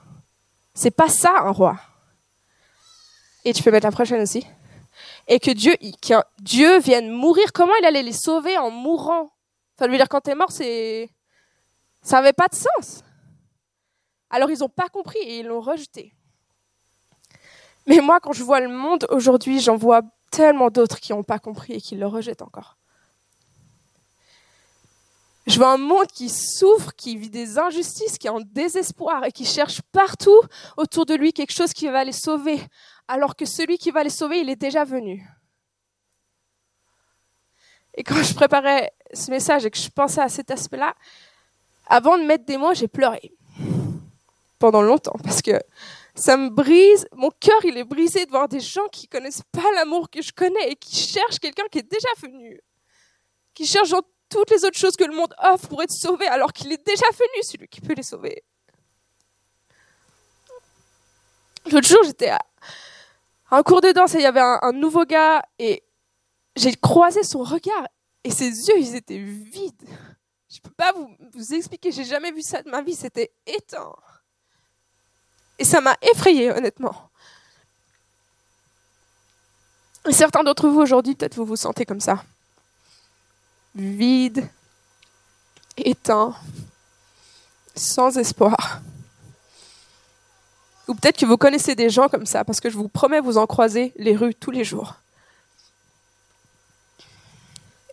C'est 0.74 0.92
pas 0.92 1.10
ça 1.10 1.42
un 1.42 1.52
roi. 1.52 1.80
Et 3.48 3.54
tu 3.54 3.64
peux 3.64 3.72
mettre 3.72 3.88
la 3.88 3.92
prochaine 3.94 4.22
aussi 4.22 4.46
et 5.28 5.40
que 5.40 5.52
Dieu, 5.52 5.74
Dieu 6.40 6.80
vienne 6.80 7.10
mourir, 7.10 7.54
comment 7.54 7.74
il 7.80 7.86
allait 7.86 8.04
les 8.04 8.12
sauver 8.14 8.58
en 8.58 8.72
mourant? 8.72 9.32
Enfin, 9.78 9.88
lui 9.88 9.98
dire 9.98 10.10
quand 10.10 10.22
t'es 10.22 10.36
mort, 10.36 10.52
c'est 10.52 11.10
ça 12.02 12.18
n'avait 12.18 12.34
pas 12.34 12.48
de 12.48 12.56
sens. 12.56 13.04
Alors 14.30 14.52
ils 14.52 14.60
n'ont 14.60 14.70
pas 14.70 14.90
compris 14.90 15.20
et 15.20 15.40
ils 15.40 15.46
l'ont 15.46 15.62
rejeté. 15.62 16.14
Mais 17.86 18.02
moi, 18.02 18.20
quand 18.20 18.34
je 18.34 18.44
vois 18.44 18.60
le 18.60 18.68
monde 18.68 19.08
aujourd'hui, 19.12 19.62
j'en 19.62 19.78
vois 19.78 20.02
tellement 20.30 20.70
d'autres 20.70 21.00
qui 21.00 21.14
n'ont 21.14 21.24
pas 21.24 21.40
compris 21.40 21.74
et 21.74 21.82
qui 21.82 21.96
le 21.96 22.06
rejettent 22.06 22.42
encore. 22.42 22.76
Je 25.46 25.58
vois 25.58 25.72
un 25.72 25.78
monde 25.78 26.08
qui 26.08 26.28
souffre, 26.28 26.94
qui 26.94 27.16
vit 27.16 27.30
des 27.30 27.58
injustices, 27.58 28.18
qui 28.18 28.28
est 28.28 28.32
en 28.32 28.42
désespoir 28.42 29.24
et 29.24 29.32
qui 29.32 29.46
cherche 29.46 29.82
partout 29.94 30.42
autour 30.76 31.06
de 31.06 31.14
lui 31.14 31.32
quelque 31.32 31.54
chose 31.54 31.72
qui 31.72 31.88
va 31.88 32.04
les 32.04 32.12
sauver, 32.12 32.60
alors 33.08 33.36
que 33.36 33.46
celui 33.46 33.78
qui 33.78 33.92
va 33.92 34.04
les 34.04 34.10
sauver, 34.10 34.40
il 34.40 34.50
est 34.50 34.56
déjà 34.56 34.84
venu. 34.84 35.26
Et 37.94 38.04
quand 38.04 38.22
je 38.22 38.34
préparais 38.34 38.92
ce 39.14 39.32
message 39.32 39.66
et 39.66 39.72
que 39.72 39.78
je 39.78 39.90
pensais 39.90 40.22
à 40.22 40.30
cet 40.30 40.52
aspect-là, 40.52 40.96
avant 41.88 42.18
de 42.18 42.24
mettre 42.24 42.46
des 42.46 42.58
mots, 42.58 42.74
j'ai 42.74 42.88
pleuré 42.88 43.34
pendant 44.60 44.82
longtemps 44.82 45.16
parce 45.24 45.42
que 45.42 45.60
ça 46.16 46.36
me 46.36 46.50
brise, 46.50 47.08
mon 47.14 47.30
cœur 47.40 47.64
il 47.64 47.78
est 47.78 47.84
brisé 47.84 48.26
de 48.26 48.32
voir 48.32 48.48
des 48.48 48.60
gens 48.60 48.88
qui 48.92 49.08
connaissent 49.08 49.44
pas 49.52 49.72
l'amour 49.76 50.10
que 50.10 50.22
je 50.22 50.32
connais 50.32 50.72
et 50.72 50.76
qui 50.76 50.96
cherchent 50.96 51.40
quelqu'un 51.40 51.66
qui 51.72 51.80
est 51.80 51.92
déjà 51.92 52.10
venu, 52.22 52.60
qui 53.54 53.66
cherchent 53.66 53.94
toutes 54.30 54.50
les 54.52 54.66
autres 54.66 54.78
choses 54.78 54.96
que 54.96 55.04
le 55.04 55.16
monde 55.16 55.34
offre 55.40 55.68
pour 55.68 55.82
être 55.82 55.92
sauvé 55.92 56.28
alors 56.28 56.52
qu'il 56.54 56.72
est 56.72 56.86
déjà 56.86 57.06
venu, 57.12 57.44
celui 57.44 57.68
qui 57.68 57.82
peut 57.82 57.94
les 57.94 58.04
sauver. 58.04 58.44
L'autre 61.72 61.88
jour, 61.88 62.04
j'étais 62.04 62.30
à 62.30 62.40
un 63.52 63.64
cours 63.64 63.82
de 63.82 63.92
danse 63.92 64.14
il 64.14 64.22
y 64.22 64.26
avait 64.26 64.42
un, 64.42 64.72
nouveau 64.74 65.06
gars 65.06 65.42
et 65.58 65.84
j'ai 66.56 66.74
croisé 66.76 67.24
son 67.24 67.44
regard 67.44 67.88
et 68.24 68.32
ses 68.32 68.68
yeux, 68.68 68.78
ils 68.78 68.96
étaient 68.96 69.20
vides. 69.20 69.88
Je 70.50 70.60
peux 70.60 70.72
pas 70.72 70.92
vous, 70.92 71.10
vous 71.34 71.54
expliquer, 71.54 71.92
j'ai 71.92 72.04
jamais 72.04 72.32
vu 72.32 72.42
ça 72.42 72.62
de 72.62 72.70
ma 72.70 72.82
vie, 72.82 72.96
c'était 72.96 73.32
éteint. 73.46 73.94
Et 75.60 75.66
ça 75.66 75.82
m'a 75.82 75.96
effrayé, 76.02 76.52
honnêtement. 76.52 77.10
Et 80.08 80.14
certains 80.14 80.44
d'entre 80.44 80.70
vous 80.70 80.80
aujourd'hui, 80.80 81.16
peut-être 81.16 81.36
vous 81.36 81.46
vous 81.46 81.56
sentez 81.56 81.86
comme 81.86 82.00
ça. 82.00 82.24
Vide, 83.76 84.48
éteint, 85.78 86.36
sans 87.76 88.18
espoir. 88.18 88.82
Ou 90.88 90.96
peut-être 90.96 91.18
que 91.18 91.26
vous 91.26 91.38
connaissez 91.38 91.76
des 91.76 91.90
gens 91.90 92.08
comme 92.08 92.26
ça, 92.26 92.46
parce 92.46 92.60
que 92.60 92.70
je 92.70 92.78
vous 92.78 92.88
promets, 92.88 93.20
vous 93.20 93.38
en 93.38 93.46
croisez 93.46 93.94
les 93.98 94.16
rues 94.16 94.36
tous 94.36 94.52
les 94.52 94.64
jours. 94.64 94.96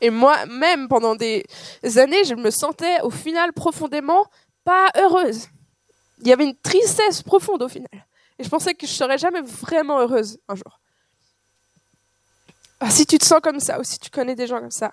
Et 0.01 0.11
moi, 0.11 0.47
même 0.47 0.89
pendant 0.89 1.15
des 1.15 1.45
années, 1.97 2.25
je 2.25 2.35
me 2.35 2.51
sentais 2.51 3.01
au 3.03 3.11
final 3.11 3.53
profondément 3.53 4.27
pas 4.65 4.91
heureuse 4.97 5.49
il 6.25 6.29
y 6.29 6.33
avait 6.33 6.45
une 6.45 6.57
tristesse 6.57 7.23
profonde 7.23 7.63
au 7.63 7.69
final. 7.69 8.07
Et 8.39 8.45
je 8.45 8.49
pensais 8.49 8.75
que 8.75 8.87
je 8.87 8.93
serais 8.93 9.19
jamais 9.19 9.43
vraiment 9.43 10.01
heureuse 10.01 10.39
un 10.49 10.55
jour. 10.55 10.81
Ah, 12.81 12.91
si 12.91 13.07
tu 13.07 13.19
te 13.19 13.25
sens 13.25 13.41
comme 13.43 13.61
ça, 13.61 13.79
ou 13.79 13.85
si 13.85 13.99
tu 13.99 14.11
connais 14.11 14.35
des 14.35 14.47
gens 14.47 14.59
comme 14.59 14.71
ça, 14.71 14.93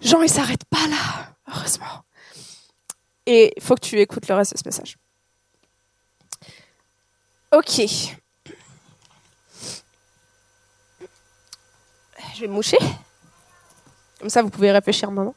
Jean, 0.00 0.22
il 0.22 0.28
s'arrête 0.28 0.64
pas 0.64 0.86
là, 0.88 1.34
heureusement. 1.48 2.04
Et 3.26 3.52
il 3.56 3.62
faut 3.62 3.74
que 3.74 3.80
tu 3.80 4.00
écoutes 4.00 4.28
le 4.28 4.34
reste 4.34 4.52
de 4.52 4.58
ce 4.58 4.62
message. 4.64 4.96
Ok. 7.52 7.80
Je 12.34 12.40
vais 12.40 12.48
moucher. 12.48 12.78
Comme 14.18 14.28
ça, 14.28 14.42
vous 14.42 14.50
pouvez 14.50 14.72
réfléchir 14.72 15.08
un 15.08 15.12
moment. 15.12 15.34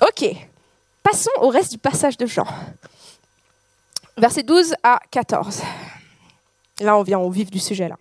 Ok, 0.00 0.24
passons 1.02 1.30
au 1.40 1.48
reste 1.48 1.72
du 1.72 1.78
passage 1.78 2.16
de 2.16 2.26
Jean. 2.26 2.46
Versets 4.18 4.44
12 4.44 4.74
à 4.82 4.98
14. 5.10 5.62
Là, 6.80 6.96
on 6.96 7.02
vient 7.02 7.18
au 7.18 7.28
vif 7.30 7.50
du 7.50 7.58
sujet. 7.58 7.86
Là. 7.86 7.98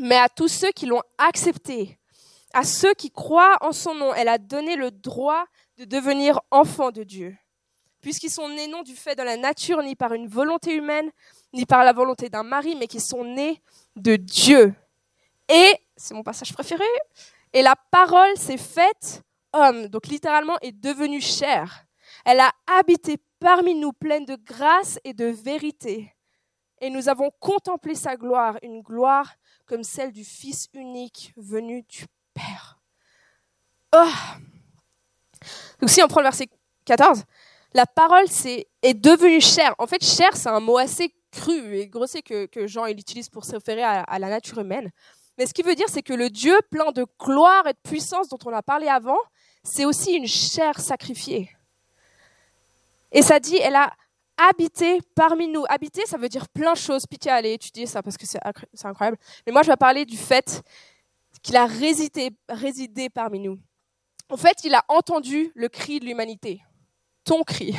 Mais 0.00 0.16
à 0.16 0.28
tous 0.28 0.48
ceux 0.48 0.72
qui 0.72 0.86
l'ont 0.86 1.02
accepté, 1.16 1.96
à 2.52 2.64
ceux 2.64 2.92
qui 2.94 3.12
croient 3.12 3.56
en 3.60 3.70
son 3.70 3.94
nom, 3.94 4.12
elle 4.14 4.28
a 4.28 4.38
donné 4.38 4.74
le 4.74 4.90
droit 4.90 5.44
de 5.78 5.84
devenir 5.84 6.40
enfants 6.50 6.90
de 6.90 7.04
Dieu. 7.04 7.36
Puisqu'ils 8.00 8.30
sont 8.30 8.48
nés 8.48 8.66
non 8.66 8.82
du 8.82 8.96
fait 8.96 9.14
de 9.14 9.22
la 9.22 9.36
nature, 9.36 9.80
ni 9.82 9.94
par 9.94 10.12
une 10.12 10.26
volonté 10.26 10.74
humaine, 10.74 11.10
ni 11.52 11.66
par 11.66 11.84
la 11.84 11.92
volonté 11.92 12.28
d'un 12.28 12.42
mari, 12.42 12.74
mais 12.74 12.88
qui 12.88 13.00
sont 13.00 13.22
nés 13.22 13.62
de 13.94 14.16
Dieu. 14.16 14.74
Et, 15.48 15.74
c'est 15.96 16.14
mon 16.14 16.24
passage 16.24 16.52
préféré, 16.52 16.84
et 17.52 17.62
la 17.62 17.76
parole 17.92 18.36
s'est 18.36 18.58
faite 18.58 19.22
homme, 19.52 19.86
donc 19.86 20.08
littéralement 20.08 20.58
est 20.62 20.72
devenue 20.72 21.20
chair. 21.20 21.86
Elle 22.24 22.40
a 22.40 22.52
habité 22.66 23.18
parmi 23.38 23.74
nous 23.74 23.92
pleine 23.92 24.24
de 24.24 24.36
grâce 24.36 24.98
et 25.04 25.14
de 25.14 25.26
vérité. 25.26 26.14
Et 26.80 26.90
nous 26.90 27.08
avons 27.08 27.30
contemplé 27.40 27.94
sa 27.94 28.16
gloire, 28.16 28.58
une 28.62 28.82
gloire 28.82 29.34
comme 29.66 29.82
celle 29.82 30.12
du 30.12 30.24
Fils 30.24 30.68
unique 30.74 31.32
venu 31.36 31.82
du 31.82 32.04
Père. 32.34 32.78
Oh 33.94 34.04
donc 35.80 35.90
si 35.90 36.02
on 36.02 36.08
prend 36.08 36.20
le 36.20 36.26
verset 36.26 36.48
14, 36.86 37.24
la 37.74 37.86
parole 37.86 38.26
est 38.82 38.94
devenue 38.94 39.40
chair. 39.40 39.74
En 39.78 39.86
fait, 39.86 40.02
chair, 40.02 40.36
c'est 40.36 40.48
un 40.48 40.60
mot 40.60 40.78
assez 40.78 41.12
cru 41.30 41.76
et 41.76 41.88
grossier 41.88 42.22
que, 42.22 42.66
Jean 42.66 42.86
il 42.86 42.98
utilise 42.98 43.28
pour 43.28 43.44
se 43.44 43.52
référer 43.52 43.82
à, 43.82 44.00
à 44.02 44.18
la 44.18 44.30
nature 44.30 44.58
humaine. 44.58 44.90
Mais 45.36 45.46
ce 45.46 45.52
qui 45.52 45.62
veut 45.62 45.74
dire, 45.74 45.88
c'est 45.88 46.02
que 46.02 46.14
le 46.14 46.30
Dieu 46.30 46.58
plein 46.70 46.92
de 46.92 47.04
gloire 47.20 47.66
et 47.66 47.74
de 47.74 47.78
puissance 47.82 48.28
dont 48.28 48.38
on 48.46 48.52
a 48.52 48.62
parlé 48.62 48.88
avant, 48.88 49.18
c'est 49.62 49.84
aussi 49.84 50.14
une 50.14 50.26
chair 50.26 50.80
sacrifiée. 50.80 51.50
Et 53.12 53.22
ça 53.22 53.40
dit, 53.40 53.56
elle 53.56 53.76
a 53.76 53.92
habité 54.36 55.00
parmi 55.14 55.48
nous. 55.48 55.64
Habiter, 55.68 56.04
ça 56.06 56.16
veut 56.16 56.28
dire 56.28 56.48
plein 56.48 56.72
de 56.72 56.78
choses. 56.78 57.06
Pitié, 57.06 57.30
allez 57.30 57.52
étudier 57.52 57.86
ça 57.86 58.02
parce 58.02 58.16
que 58.16 58.26
c'est 58.26 58.40
incroyable. 58.84 59.18
Mais 59.46 59.52
moi, 59.52 59.62
je 59.62 59.70
vais 59.70 59.76
parler 59.76 60.04
du 60.04 60.16
fait 60.16 60.62
qu'il 61.42 61.56
a 61.56 61.66
résidé, 61.66 63.08
parmi 63.08 63.40
nous. 63.40 63.58
En 64.28 64.36
fait, 64.36 64.64
il 64.64 64.74
a 64.74 64.84
entendu 64.88 65.52
le 65.54 65.68
cri 65.68 66.00
de 66.00 66.04
l'humanité. 66.04 66.62
Ton 67.24 67.44
cri. 67.44 67.76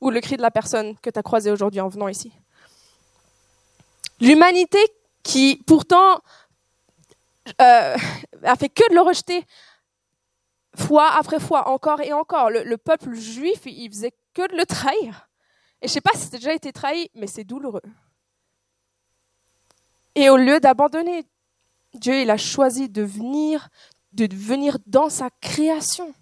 Ou 0.00 0.10
le 0.10 0.20
cri 0.20 0.36
de 0.36 0.42
la 0.42 0.50
personne 0.50 0.98
que 0.98 1.10
tu 1.10 1.18
as 1.18 1.22
croisée 1.22 1.50
aujourd'hui 1.50 1.80
en 1.80 1.88
venant 1.88 2.08
ici. 2.08 2.32
L'humanité 4.20 4.78
qui, 5.22 5.62
pourtant, 5.66 6.20
euh, 7.60 7.96
a 8.42 8.56
fait 8.56 8.68
que 8.68 8.88
de 8.90 8.94
le 8.94 9.00
rejeter, 9.00 9.44
fois 10.76 11.10
après 11.12 11.40
fois, 11.40 11.68
encore 11.68 12.00
et 12.00 12.12
encore. 12.12 12.50
Le, 12.50 12.76
peuple 12.76 13.14
juif, 13.14 13.60
il 13.66 13.90
faisait 13.90 14.12
que 14.34 14.50
de 14.50 14.56
le 14.56 14.66
trahir. 14.66 15.28
Et 15.80 15.88
je 15.88 15.92
sais 15.92 16.00
pas 16.00 16.12
si 16.14 16.24
c'est 16.24 16.32
déjà 16.32 16.54
été 16.54 16.72
trahi, 16.72 17.10
mais 17.14 17.26
c'est 17.26 17.44
douloureux. 17.44 17.82
Et 20.14 20.30
au 20.30 20.36
lieu 20.36 20.60
d'abandonner, 20.60 21.24
Dieu, 21.94 22.20
il 22.20 22.30
a 22.30 22.36
choisi 22.36 22.88
de 22.88 23.02
venir, 23.02 23.68
de 24.12 24.28
venir 24.34 24.78
dans 24.86 25.08
sa 25.08 25.28
création. 25.40 26.14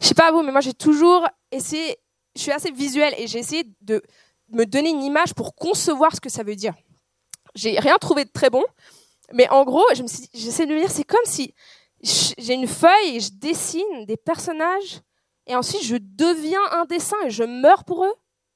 Je 0.00 0.08
sais 0.08 0.14
pas 0.14 0.30
vous, 0.32 0.42
mais 0.42 0.52
moi 0.52 0.60
j'ai 0.60 0.74
toujours 0.74 1.26
essayé, 1.50 1.96
je 2.36 2.42
suis 2.42 2.52
assez 2.52 2.70
visuelle 2.70 3.14
et 3.16 3.26
j'ai 3.26 3.38
essayé 3.38 3.64
de 3.80 4.02
me 4.50 4.64
donner 4.64 4.90
une 4.90 5.02
image 5.02 5.34
pour 5.34 5.54
concevoir 5.54 6.14
ce 6.14 6.20
que 6.20 6.28
ça 6.28 6.42
veut 6.42 6.56
dire. 6.56 6.74
J'ai 7.54 7.78
rien 7.78 7.96
trouvé 7.98 8.24
de 8.24 8.30
très 8.30 8.50
bon, 8.50 8.64
mais 9.32 9.48
en 9.48 9.64
gros, 9.64 9.84
j'essaie 10.34 10.66
de 10.66 10.74
me 10.74 10.80
dire, 10.80 10.90
c'est 10.90 11.04
comme 11.04 11.24
si 11.24 11.54
j'ai 12.04 12.54
une 12.54 12.68
feuille 12.68 13.16
et 13.16 13.20
je 13.20 13.30
dessine 13.32 14.04
des 14.06 14.16
personnages 14.16 15.00
et 15.46 15.56
ensuite 15.56 15.82
je 15.82 15.96
deviens 15.98 16.60
un 16.72 16.84
dessin 16.84 17.16
et 17.24 17.30
je 17.30 17.44
meurs 17.44 17.84
pour 17.84 18.04
eux. 18.04 18.14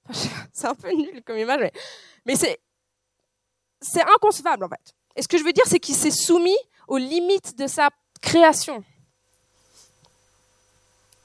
c'est 0.52 0.66
un 0.66 0.74
peu 0.74 0.90
nul 0.92 1.22
comme 1.24 1.38
image, 1.38 1.70
mais, 2.24 2.34
c'est, 2.34 2.60
c'est 3.80 4.02
inconcevable 4.02 4.64
en 4.64 4.68
fait. 4.68 4.94
Et 5.16 5.22
ce 5.22 5.28
que 5.28 5.38
je 5.38 5.44
veux 5.44 5.52
dire, 5.52 5.66
c'est 5.66 5.80
qu'il 5.80 5.94
s'est 5.94 6.10
soumis 6.10 6.56
aux 6.86 6.98
limites 6.98 7.56
de 7.58 7.66
sa 7.66 7.90
création. 8.20 8.84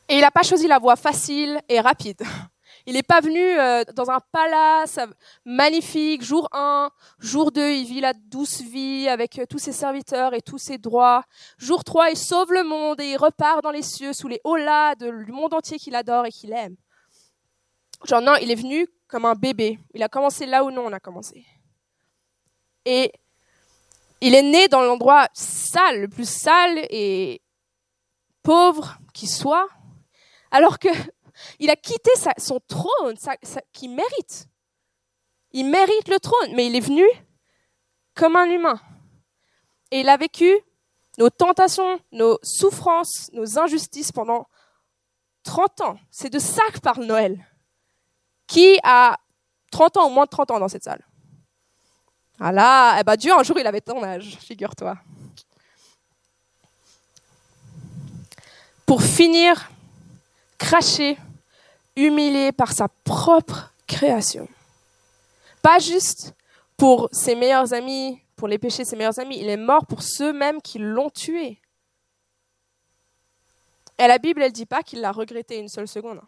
Et 0.09 0.15
il 0.15 0.21
n'a 0.21 0.31
pas 0.31 0.43
choisi 0.43 0.67
la 0.67 0.79
voie 0.79 0.95
facile 0.95 1.61
et 1.69 1.79
rapide. 1.79 2.21
Il 2.85 2.95
n'est 2.95 3.03
pas 3.03 3.21
venu 3.21 3.39
euh, 3.39 3.85
dans 3.95 4.09
un 4.09 4.19
palace 4.19 4.99
magnifique, 5.45 6.21
jour 6.21 6.49
1, 6.51 6.91
jour 7.19 7.53
2, 7.53 7.71
il 7.71 7.85
vit 7.85 8.01
la 8.01 8.11
douce 8.13 8.61
vie 8.61 9.07
avec 9.07 9.39
euh, 9.39 9.45
tous 9.49 9.59
ses 9.59 9.71
serviteurs 9.71 10.33
et 10.33 10.41
tous 10.41 10.57
ses 10.57 10.77
droits. 10.77 11.23
Jour 11.57 11.85
3, 11.85 12.09
il 12.09 12.17
sauve 12.17 12.51
le 12.51 12.63
monde 12.63 12.99
et 12.99 13.11
il 13.11 13.17
repart 13.17 13.63
dans 13.63 13.71
les 13.71 13.83
cieux 13.83 14.11
sous 14.11 14.27
les 14.27 14.41
hauts-là 14.43 14.95
du 14.95 15.31
monde 15.31 15.53
entier 15.53 15.79
qu'il 15.79 15.95
adore 15.95 16.25
et 16.25 16.31
qu'il 16.31 16.51
aime. 16.51 16.75
Genre 18.03 18.21
non, 18.21 18.35
il 18.41 18.51
est 18.51 18.55
venu 18.55 18.85
comme 19.07 19.23
un 19.23 19.35
bébé. 19.35 19.79
Il 19.93 20.03
a 20.03 20.09
commencé 20.09 20.45
là 20.45 20.65
où 20.65 20.71
nous 20.71 20.81
on 20.81 20.91
a 20.91 20.99
commencé. 20.99 21.45
Et 22.83 23.13
il 24.19 24.35
est 24.35 24.41
né 24.41 24.67
dans 24.67 24.81
l'endroit 24.81 25.29
sale, 25.33 26.01
le 26.01 26.07
plus 26.09 26.27
sale 26.27 26.79
et 26.89 27.41
pauvre 28.41 28.97
qui 29.13 29.27
soit, 29.27 29.69
alors 30.51 30.79
que 30.79 30.89
il 31.59 31.69
a 31.69 31.75
quitté 31.75 32.11
son 32.37 32.59
trône 32.67 33.15
qu'il 33.71 33.91
mérite. 33.91 34.47
Il 35.51 35.65
mérite 35.65 36.07
le 36.07 36.19
trône, 36.19 36.53
mais 36.55 36.67
il 36.67 36.75
est 36.75 36.79
venu 36.79 37.05
comme 38.15 38.35
un 38.35 38.49
humain. 38.49 38.79
Et 39.91 40.01
il 40.01 40.09
a 40.09 40.17
vécu 40.17 40.59
nos 41.17 41.29
tentations, 41.29 41.99
nos 42.11 42.39
souffrances, 42.41 43.29
nos 43.33 43.59
injustices 43.59 44.11
pendant 44.11 44.47
30 45.43 45.81
ans. 45.81 45.99
C'est 46.09 46.31
de 46.31 46.39
ça 46.39 46.63
que 46.73 46.79
parle 46.79 47.05
Noël. 47.05 47.45
Qui 48.47 48.79
a 48.83 49.17
30 49.71 49.97
ans 49.97 50.07
ou 50.07 50.09
moins 50.09 50.25
de 50.25 50.29
30 50.29 50.51
ans 50.51 50.59
dans 50.59 50.67
cette 50.67 50.83
salle? 50.83 51.05
Ah 52.39 52.51
là, 52.51 52.99
eh 52.99 53.03
ben 53.03 53.15
Dieu, 53.15 53.31
un 53.31 53.43
jour, 53.43 53.57
il 53.59 53.67
avait 53.67 53.81
ton 53.81 54.03
âge, 54.03 54.37
figure-toi. 54.39 54.97
Pour 58.85 59.01
finir, 59.01 59.69
craché, 60.57 61.17
humilié 61.95 62.51
par 62.51 62.71
sa 62.71 62.87
propre 63.03 63.73
création. 63.87 64.47
Pas 65.61 65.79
juste 65.79 66.33
pour 66.77 67.09
ses 67.11 67.35
meilleurs 67.35 67.73
amis, 67.73 68.19
pour 68.35 68.47
les 68.47 68.57
péchés 68.57 68.83
de 68.83 68.87
ses 68.87 68.95
meilleurs 68.95 69.19
amis, 69.19 69.37
il 69.39 69.49
est 69.49 69.57
mort 69.57 69.85
pour 69.85 70.01
ceux-mêmes 70.01 70.61
qui 70.61 70.79
l'ont 70.79 71.09
tué. 71.09 71.59
Et 73.99 74.07
la 74.07 74.17
Bible, 74.17 74.41
elle 74.41 74.49
ne 74.49 74.53
dit 74.53 74.65
pas 74.65 74.83
qu'il 74.83 75.01
l'a 75.01 75.11
regretté 75.11 75.57
une 75.59 75.69
seule 75.69 75.87
seconde. 75.87 76.19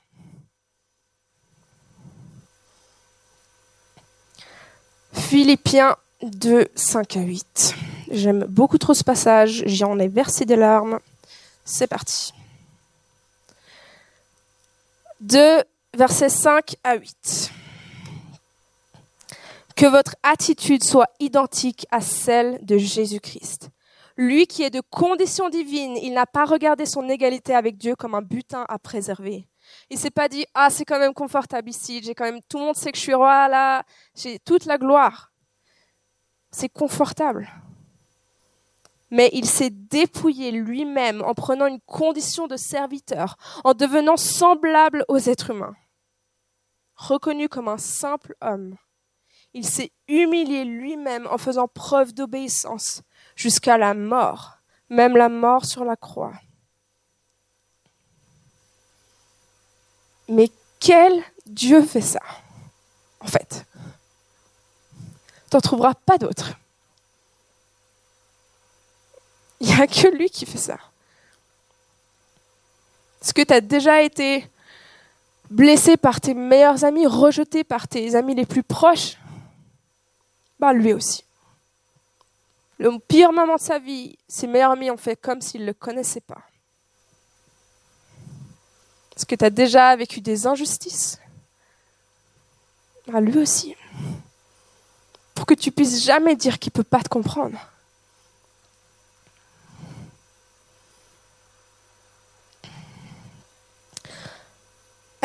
Philippiens 5.13 5.97
2, 6.21 6.67
5 6.75 7.17
à 7.17 7.21
8. 7.21 7.75
J'aime 8.11 8.45
beaucoup 8.45 8.77
trop 8.77 8.93
ce 8.93 9.03
passage, 9.03 9.63
j'en 9.65 9.97
ai 9.97 10.07
versé 10.07 10.45
des 10.45 10.55
larmes. 10.55 10.99
C'est 11.65 11.87
parti. 11.87 12.34
2, 15.25 15.63
versets 15.97 16.29
5 16.29 16.75
à 16.83 16.97
8. 16.97 17.51
Que 19.75 19.87
votre 19.87 20.15
attitude 20.21 20.83
soit 20.83 21.09
identique 21.19 21.87
à 21.89 21.99
celle 21.99 22.63
de 22.63 22.77
Jésus-Christ. 22.77 23.69
Lui 24.17 24.45
qui 24.45 24.61
est 24.61 24.69
de 24.69 24.83
condition 24.91 25.49
divine, 25.49 25.97
il 25.97 26.13
n'a 26.13 26.27
pas 26.27 26.45
regardé 26.45 26.85
son 26.85 27.09
égalité 27.09 27.55
avec 27.55 27.75
Dieu 27.75 27.95
comme 27.95 28.13
un 28.13 28.21
butin 28.21 28.65
à 28.69 28.77
préserver. 28.77 29.47
Il 29.89 29.97
s'est 29.97 30.11
pas 30.11 30.29
dit 30.29 30.45
ah 30.53 30.69
c'est 30.69 30.85
quand 30.85 30.99
même 30.99 31.15
confortable 31.15 31.71
ici, 31.71 32.01
j'ai 32.03 32.13
quand 32.13 32.25
même 32.25 32.41
tout 32.47 32.59
le 32.59 32.65
monde 32.65 32.75
sait 32.75 32.91
que 32.91 32.97
je 32.97 33.03
suis 33.03 33.15
roi 33.15 33.47
là, 33.47 33.83
j'ai 34.13 34.37
toute 34.37 34.65
la 34.65 34.77
gloire. 34.77 35.33
C'est 36.51 36.69
confortable. 36.69 37.49
Mais 39.15 39.29
il 39.31 39.45
s'est 39.45 39.69
dépouillé 39.69 40.51
lui-même 40.51 41.21
en 41.21 41.33
prenant 41.33 41.67
une 41.67 41.79
condition 41.79 42.47
de 42.47 42.57
serviteur, 42.57 43.37
en 43.63 43.73
devenant 43.73 44.17
semblable 44.17 45.05
aux 45.07 45.17
êtres 45.17 45.51
humains. 45.51 45.73
Reconnu 46.97 47.47
comme 47.47 47.69
un 47.69 47.77
simple 47.77 48.35
homme, 48.41 48.75
il 49.53 49.65
s'est 49.65 49.93
humilié 50.09 50.65
lui-même 50.65 51.27
en 51.31 51.37
faisant 51.37 51.69
preuve 51.69 52.13
d'obéissance 52.13 53.03
jusqu'à 53.37 53.77
la 53.77 53.93
mort, 53.93 54.57
même 54.89 55.15
la 55.15 55.29
mort 55.29 55.63
sur 55.63 55.85
la 55.85 55.95
croix. 55.95 56.33
Mais 60.27 60.49
quel 60.81 61.23
Dieu 61.45 61.81
fait 61.83 62.01
ça, 62.01 62.19
en 63.21 63.27
fait? 63.27 63.65
Tu 65.49 65.55
n'en 65.55 65.61
trouveras 65.61 65.93
pas 65.93 66.17
d'autre. 66.17 66.51
Il 69.65 69.73
n'y 69.73 69.81
a 69.81 69.87
que 69.87 70.15
lui 70.15 70.29
qui 70.29 70.45
fait 70.45 70.59
ça. 70.59 70.77
Est-ce 73.19 73.33
que 73.33 73.41
tu 73.41 73.51
as 73.51 73.61
déjà 73.61 74.03
été 74.03 74.47
blessé 75.49 75.97
par 75.97 76.21
tes 76.21 76.35
meilleurs 76.35 76.83
amis, 76.83 77.07
rejeté 77.07 77.63
par 77.63 77.87
tes 77.87 78.13
amis 78.13 78.35
les 78.35 78.45
plus 78.45 78.61
proches? 78.61 79.17
Bah 80.59 80.71
lui 80.71 80.93
aussi. 80.93 81.23
Le 82.77 82.99
pire 82.99 83.33
moment 83.33 83.55
de 83.55 83.59
sa 83.59 83.79
vie, 83.79 84.15
ses 84.27 84.45
meilleurs 84.45 84.73
amis 84.73 84.91
ont 84.91 84.97
fait 84.97 85.19
comme 85.19 85.41
s'ils 85.41 85.61
ne 85.61 85.67
le 85.67 85.73
connaissaient 85.73 86.21
pas. 86.21 86.43
Est-ce 89.17 89.25
que 89.25 89.33
tu 89.33 89.45
as 89.45 89.49
déjà 89.49 89.95
vécu 89.95 90.21
des 90.21 90.45
injustices? 90.45 91.19
Bah, 93.07 93.19
Lui 93.19 93.39
aussi. 93.39 93.75
Pour 95.33 95.47
que 95.47 95.55
tu 95.55 95.71
puisses 95.71 96.03
jamais 96.03 96.35
dire 96.35 96.59
qu'il 96.59 96.69
ne 96.69 96.75
peut 96.75 96.83
pas 96.83 97.01
te 97.01 97.09
comprendre. 97.09 97.57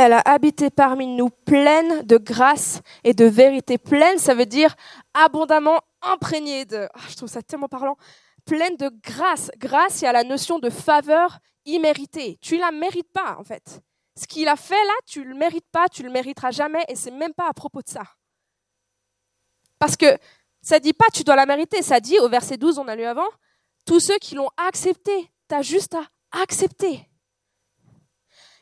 Elle 0.03 0.15
a 0.15 0.23
habité 0.25 0.71
parmi 0.71 1.07
nous 1.07 1.29
pleine 1.29 2.01
de 2.07 2.17
grâce 2.17 2.81
et 3.05 3.13
de 3.13 3.27
vérité. 3.27 3.77
Pleine, 3.77 4.17
ça 4.17 4.33
veut 4.33 4.47
dire 4.47 4.75
abondamment 5.13 5.79
imprégnée 6.01 6.65
de. 6.65 6.89
Ah, 6.95 7.01
je 7.11 7.17
trouve 7.17 7.29
ça 7.29 7.43
tellement 7.43 7.69
parlant. 7.69 7.99
Pleine 8.47 8.79
de 8.79 8.91
grâce. 9.05 9.51
Grâce, 9.59 10.01
il 10.01 10.07
y 10.07 10.09
a 10.09 10.13
la 10.13 10.25
notion 10.25 10.59
de 10.59 10.71
faveur 10.71 11.39
imméritée. 11.67 12.39
Tu 12.41 12.57
la 12.57 12.71
mérites 12.71 13.13
pas, 13.13 13.37
en 13.39 13.45
fait. 13.45 13.83
Ce 14.19 14.27
qu'il 14.27 14.49
a 14.49 14.57
fait 14.57 14.73
là, 14.73 14.95
tu 15.07 15.23
le 15.23 15.35
mérites 15.35 15.69
pas, 15.71 15.87
tu 15.91 16.03
le 16.03 16.09
mériteras 16.09 16.51
jamais, 16.51 16.83
et 16.89 16.97
c'est 16.97 17.11
même 17.11 17.35
pas 17.35 17.51
à 17.51 17.53
propos 17.53 17.83
de 17.83 17.89
ça. 17.91 18.05
Parce 19.79 19.99
que 19.99 20.17
ça 20.63 20.81
dit 20.81 20.95
pas 20.95 21.11
tu 21.13 21.25
dois 21.25 21.37
la 21.37 21.45
mériter, 21.45 21.83
ça 21.83 22.01
dit 22.01 22.19
au 22.21 22.31
verset 22.31 22.57
12, 22.57 22.79
on 22.79 22.89
a 22.89 22.97
lu 22.97 23.05
avant, 23.05 23.29
tous 23.85 24.01
ceux 24.01 24.17
qui 24.17 24.35
l'ont 24.35 24.51
accepté, 24.67 25.31
tu 25.47 25.55
as 25.55 25.61
juste 25.61 25.95
à 25.95 26.41
accepter 26.41 27.10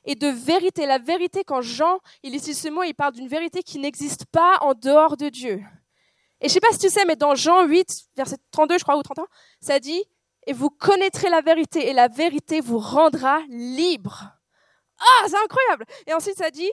et 0.04 0.14
de 0.14 0.28
vérité. 0.28 0.87
La 0.87 0.98
vérité, 0.98 1.44
quand 1.44 1.61
Jean, 1.61 2.00
il 2.22 2.34
utilise 2.34 2.61
ce 2.61 2.68
mot, 2.68 2.82
il 2.82 2.94
parle 2.94 3.14
d'une 3.14 3.28
vérité 3.28 3.62
qui 3.62 3.78
n'existe 3.78 4.24
pas 4.26 4.58
en 4.61 4.74
dehors 4.74 5.16
de 5.16 5.28
Dieu. 5.28 5.62
Et 6.40 6.48
je 6.48 6.52
sais 6.52 6.61
pas 6.61 6.70
si 6.72 6.78
tu 6.78 6.88
sais, 6.88 7.04
mais 7.04 7.16
dans 7.16 7.34
Jean 7.34 7.64
8, 7.64 8.04
verset 8.16 8.37
32, 8.52 8.78
je 8.78 8.84
crois, 8.84 8.96
ou 8.96 9.02
31, 9.02 9.26
ça 9.61 9.80
dit, 9.80 10.02
et 10.46 10.52
vous 10.52 10.70
connaîtrez 10.70 11.28
la 11.28 11.40
vérité, 11.40 11.88
et 11.88 11.92
la 11.92 12.08
vérité 12.08 12.61
vous 12.61 12.78
rendra 12.78 13.40
libre. 13.48 14.30
Ah, 15.00 15.26
c'est 15.28 15.37
incroyable! 15.37 15.84
Et 16.06 16.14
ensuite, 16.14 16.38
ça 16.38 16.50
dit, 16.50 16.70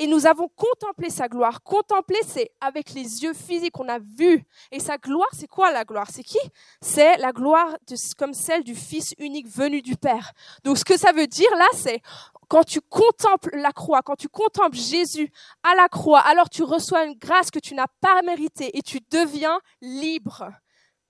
et 0.00 0.06
nous 0.06 0.26
avons 0.26 0.48
contemplé 0.48 1.10
sa 1.10 1.28
gloire. 1.28 1.62
Contempler, 1.62 2.20
c'est 2.26 2.50
avec 2.58 2.94
les 2.94 3.22
yeux 3.22 3.34
physiques, 3.34 3.78
on 3.78 3.86
a 3.86 3.98
vu. 3.98 4.42
Et 4.72 4.80
sa 4.80 4.96
gloire, 4.96 5.28
c'est 5.32 5.46
quoi 5.46 5.70
la 5.72 5.84
gloire? 5.84 6.08
C'est 6.10 6.22
qui? 6.22 6.38
C'est 6.80 7.18
la 7.18 7.32
gloire 7.32 7.76
comme 8.16 8.32
celle 8.32 8.64
du 8.64 8.74
Fils 8.74 9.14
unique 9.18 9.46
venu 9.46 9.82
du 9.82 9.96
Père. 9.96 10.32
Donc 10.64 10.78
ce 10.78 10.86
que 10.86 10.96
ça 10.96 11.12
veut 11.12 11.26
dire 11.26 11.54
là, 11.54 11.66
c'est 11.74 12.00
quand 12.48 12.64
tu 12.64 12.80
contemples 12.80 13.54
la 13.54 13.72
croix, 13.72 14.00
quand 14.00 14.16
tu 14.16 14.30
contemples 14.30 14.74
Jésus 14.74 15.30
à 15.62 15.74
la 15.74 15.88
croix, 15.90 16.20
alors 16.20 16.48
tu 16.48 16.62
reçois 16.62 17.04
une 17.04 17.18
grâce 17.18 17.50
que 17.50 17.58
tu 17.58 17.74
n'as 17.74 17.88
pas 18.00 18.22
méritée 18.22 18.74
et 18.78 18.80
tu 18.80 19.00
deviens 19.10 19.60
libre. 19.82 20.50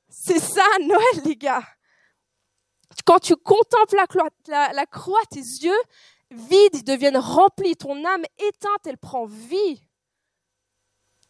C'est 0.08 0.40
ça 0.40 0.66
Noël, 0.80 1.24
les 1.24 1.36
gars. 1.36 1.62
Quand 3.06 3.20
tu 3.20 3.36
contemples 3.36 3.94
la 3.94 4.86
croix, 4.86 5.20
tes 5.30 5.38
yeux 5.38 5.80
vides 6.30 6.84
deviennent 6.84 7.16
remplis, 7.16 7.76
ton 7.76 8.04
âme 8.04 8.24
éteinte, 8.38 8.86
elle 8.86 8.98
prend 8.98 9.26
vie. 9.26 9.82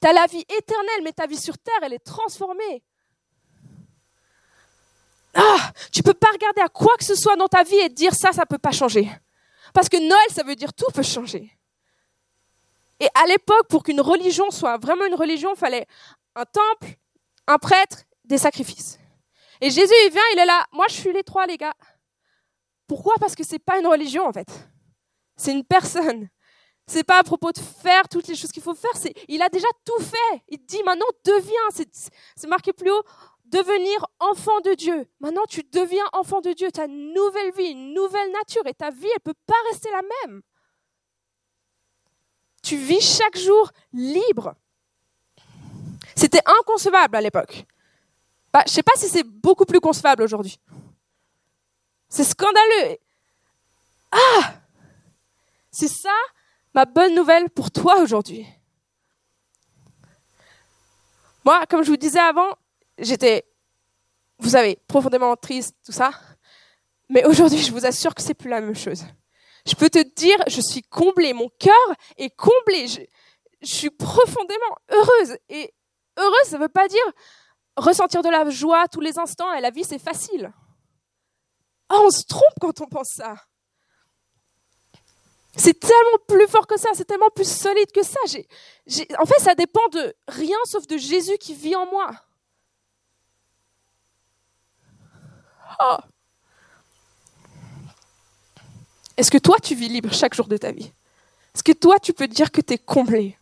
Tu 0.00 0.08
as 0.08 0.12
la 0.12 0.26
vie 0.26 0.44
éternelle, 0.56 1.02
mais 1.02 1.12
ta 1.12 1.26
vie 1.26 1.40
sur 1.40 1.58
terre, 1.58 1.78
elle 1.82 1.92
est 1.92 2.04
transformée. 2.04 2.82
Ah, 5.34 5.72
tu 5.92 6.02
peux 6.02 6.14
pas 6.14 6.30
regarder 6.32 6.60
à 6.62 6.68
quoi 6.68 6.96
que 6.96 7.04
ce 7.04 7.14
soit 7.14 7.36
dans 7.36 7.48
ta 7.48 7.62
vie 7.62 7.76
et 7.76 7.88
dire 7.88 8.14
ça, 8.14 8.32
ça 8.32 8.46
peut 8.46 8.58
pas 8.58 8.72
changer. 8.72 9.08
Parce 9.72 9.88
que 9.88 9.96
Noël, 9.96 10.26
ça 10.30 10.42
veut 10.42 10.56
dire 10.56 10.72
tout 10.72 10.90
peut 10.92 11.02
changer. 11.02 11.56
Et 12.98 13.08
à 13.14 13.26
l'époque, 13.26 13.68
pour 13.68 13.82
qu'une 13.82 14.00
religion 14.00 14.50
soit 14.50 14.76
vraiment 14.78 15.06
une 15.06 15.14
religion, 15.14 15.52
il 15.54 15.58
fallait 15.58 15.86
un 16.34 16.44
temple, 16.44 16.96
un 17.46 17.58
prêtre, 17.58 18.04
des 18.24 18.38
sacrifices. 18.38 18.98
Et 19.60 19.70
Jésus, 19.70 19.92
il 20.06 20.10
vient, 20.10 20.22
il 20.34 20.38
est 20.38 20.46
là. 20.46 20.66
Moi, 20.72 20.86
je 20.88 20.94
suis 20.94 21.12
les 21.12 21.22
trois, 21.22 21.46
les 21.46 21.56
gars. 21.56 21.74
Pourquoi? 22.86 23.14
Parce 23.20 23.34
que 23.34 23.44
c'est 23.44 23.58
pas 23.58 23.78
une 23.78 23.86
religion, 23.86 24.26
en 24.26 24.32
fait. 24.32 24.48
C'est 25.40 25.52
une 25.52 25.64
personne. 25.64 26.28
C'est 26.86 27.02
pas 27.02 27.18
à 27.18 27.22
propos 27.22 27.50
de 27.50 27.58
faire 27.58 28.06
toutes 28.10 28.28
les 28.28 28.34
choses 28.34 28.52
qu'il 28.52 28.62
faut 28.62 28.74
faire. 28.74 28.94
C'est, 28.94 29.14
il 29.26 29.40
a 29.40 29.48
déjà 29.48 29.68
tout 29.86 30.02
fait. 30.02 30.42
Il 30.48 30.58
dit 30.66 30.82
maintenant 30.82 31.06
deviens. 31.24 31.86
c'est 32.36 32.46
marqué 32.46 32.74
plus 32.74 32.90
haut 32.90 33.02
devenir 33.46 34.06
enfant 34.18 34.60
de 34.60 34.74
Dieu. 34.74 35.08
Maintenant, 35.18 35.46
tu 35.48 35.62
deviens 35.62 36.04
enfant 36.12 36.42
de 36.42 36.52
Dieu. 36.52 36.70
Tu 36.70 36.78
as 36.78 36.84
une 36.84 37.14
nouvelle 37.14 37.52
vie, 37.52 37.70
une 37.70 37.94
nouvelle 37.94 38.30
nature 38.32 38.66
et 38.66 38.74
ta 38.74 38.90
vie, 38.90 39.06
elle 39.06 39.22
ne 39.26 39.32
peut 39.32 39.38
pas 39.46 39.56
rester 39.70 39.88
la 39.90 40.02
même. 40.02 40.42
Tu 42.62 42.76
vis 42.76 43.00
chaque 43.00 43.38
jour 43.38 43.70
libre. 43.94 44.54
C'était 46.14 46.42
inconcevable 46.44 47.16
à 47.16 47.20
l'époque. 47.22 47.64
Bah, 48.52 48.62
je 48.66 48.72
ne 48.72 48.74
sais 48.74 48.82
pas 48.82 48.96
si 48.96 49.08
c'est 49.08 49.24
beaucoup 49.24 49.64
plus 49.64 49.80
concevable 49.80 50.22
aujourd'hui. 50.22 50.60
C'est 52.10 52.24
scandaleux. 52.24 52.98
Ah 54.12 54.59
C'est 55.80 55.88
ça 55.88 56.14
ma 56.74 56.84
bonne 56.84 57.14
nouvelle 57.14 57.48
pour 57.48 57.70
toi 57.70 58.02
aujourd'hui. 58.02 58.46
Moi, 61.42 61.64
comme 61.70 61.82
je 61.82 61.90
vous 61.90 61.96
disais 61.96 62.18
avant, 62.18 62.50
j'étais, 62.98 63.46
vous 64.40 64.50
savez, 64.50 64.78
profondément 64.86 65.34
triste, 65.36 65.74
tout 65.82 65.92
ça. 65.92 66.10
Mais 67.08 67.24
aujourd'hui, 67.24 67.62
je 67.62 67.72
vous 67.72 67.86
assure 67.86 68.14
que 68.14 68.20
c'est 68.20 68.34
plus 68.34 68.50
la 68.50 68.60
même 68.60 68.76
chose. 68.76 69.06
Je 69.64 69.74
peux 69.74 69.88
te 69.88 70.02
dire, 70.16 70.36
je 70.48 70.60
suis 70.60 70.82
comblée, 70.82 71.32
mon 71.32 71.48
cœur 71.58 71.74
est 72.18 72.36
comblé. 72.36 72.86
Je, 72.86 73.00
suis 73.62 73.88
profondément 73.88 74.76
heureuse. 74.90 75.38
Et 75.48 75.72
heureuse, 76.18 76.44
ça 76.44 76.58
ne 76.58 76.62
veut 76.62 76.68
pas 76.68 76.88
dire 76.88 77.12
ressentir 77.78 78.20
de 78.20 78.28
la 78.28 78.50
joie 78.50 78.86
tous 78.86 79.00
les 79.00 79.18
instants 79.18 79.54
et 79.54 79.62
la 79.62 79.70
vie, 79.70 79.84
c'est 79.84 79.98
facile. 79.98 80.52
Oh, 81.90 82.02
on 82.04 82.10
se 82.10 82.26
trompe 82.26 82.58
quand 82.60 82.82
on 82.82 82.86
pense 82.86 83.14
ça. 83.16 83.34
C'est 85.56 85.78
tellement 85.78 86.18
plus 86.28 86.46
fort 86.46 86.66
que 86.66 86.78
ça, 86.78 86.90
c'est 86.94 87.04
tellement 87.04 87.30
plus 87.34 87.50
solide 87.50 87.90
que 87.92 88.02
ça. 88.02 88.20
en 89.18 89.26
fait, 89.26 89.40
ça 89.40 89.54
dépend 89.54 89.86
de 89.92 90.14
rien 90.28 90.56
sauf 90.64 90.86
de 90.86 90.96
Jésus 90.96 91.38
qui 91.38 91.54
vit 91.54 91.74
en 91.74 91.86
moi. 91.86 92.10
Oh. 95.80 95.96
Est-ce 99.16 99.30
que 99.30 99.38
toi, 99.38 99.56
tu 99.62 99.74
vis 99.74 99.88
libre 99.88 100.12
chaque 100.12 100.34
jour 100.34 100.46
de 100.46 100.56
ta 100.56 100.72
vie? 100.72 100.92
Est-ce 101.54 101.62
que 101.62 101.72
toi, 101.72 101.98
tu 101.98 102.12
peux 102.12 102.28
dire 102.28 102.50
que 102.50 102.60
tu 102.60 102.74
es 102.74 102.78
comblé? 102.78 103.36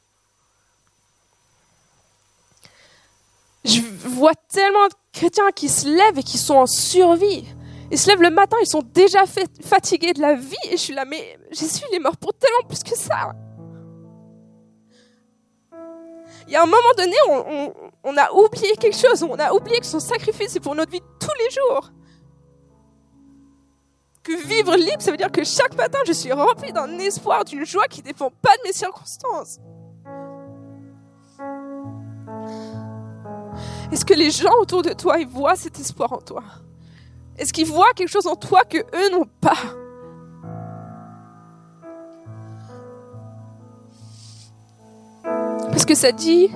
Je 3.64 3.80
vois 3.80 4.34
tellement 4.34 4.88
de 4.88 4.94
chrétiens 5.12 5.50
qui 5.52 5.68
se 5.68 5.86
lèvent 5.86 6.18
et 6.18 6.22
qui 6.22 6.38
sont 6.38 6.54
en 6.54 6.66
survie. 6.66 7.44
Ils 7.90 7.98
se 7.98 8.08
lèvent 8.08 8.22
le 8.22 8.30
matin, 8.30 8.56
ils 8.60 8.66
sont 8.66 8.82
déjà 8.82 9.24
fatigués 9.62 10.12
de 10.12 10.20
la 10.20 10.34
vie 10.34 10.56
et 10.64 10.72
je 10.72 10.76
suis 10.76 10.94
là, 10.94 11.04
mais 11.04 11.38
Jésus, 11.50 11.84
il 11.90 11.96
est 11.96 12.00
mort 12.00 12.16
pour 12.16 12.34
tellement 12.34 12.68
plus 12.68 12.82
que 12.82 12.96
ça. 12.96 13.32
Il 16.46 16.52
y 16.52 16.56
a 16.56 16.62
un 16.62 16.66
moment 16.66 16.76
donné, 16.96 17.16
on, 18.04 18.16
a 18.16 18.32
oublié 18.32 18.74
quelque 18.76 18.96
chose, 18.96 19.22
on 19.22 19.38
a 19.38 19.52
oublié 19.52 19.80
que 19.80 19.86
son 19.86 20.00
sacrifice 20.00 20.56
est 20.56 20.60
pour 20.60 20.74
notre 20.74 20.90
vie 20.90 21.02
tous 21.20 21.28
les 21.38 21.50
jours. 21.50 21.90
Que 24.22 24.46
vivre 24.46 24.74
libre, 24.76 25.00
ça 25.00 25.10
veut 25.10 25.16
dire 25.16 25.30
que 25.30 25.44
chaque 25.44 25.74
matin, 25.76 25.98
je 26.06 26.12
suis 26.12 26.32
rempli 26.32 26.72
d'un 26.72 26.98
espoir, 26.98 27.44
d'une 27.44 27.66
joie 27.66 27.86
qui 27.86 28.00
ne 28.00 28.06
dépend 28.06 28.30
pas 28.30 28.56
de 28.56 28.62
mes 28.66 28.72
circonstances. 28.72 29.58
Est-ce 33.92 34.04
que 34.04 34.14
les 34.14 34.30
gens 34.30 34.54
autour 34.60 34.82
de 34.82 34.92
toi, 34.92 35.18
ils 35.18 35.28
voient 35.28 35.56
cet 35.56 35.78
espoir 35.78 36.12
en 36.12 36.20
toi? 36.20 36.42
Est-ce 37.38 37.52
qu'ils 37.52 37.68
voient 37.68 37.92
quelque 37.94 38.08
chose 38.08 38.26
en 38.26 38.34
toi 38.34 38.64
que 38.64 38.78
eux 38.78 39.10
n'ont 39.12 39.28
pas? 39.40 39.56
Parce 45.70 45.84
que 45.84 45.94
ça 45.94 46.10
dit, 46.10 46.50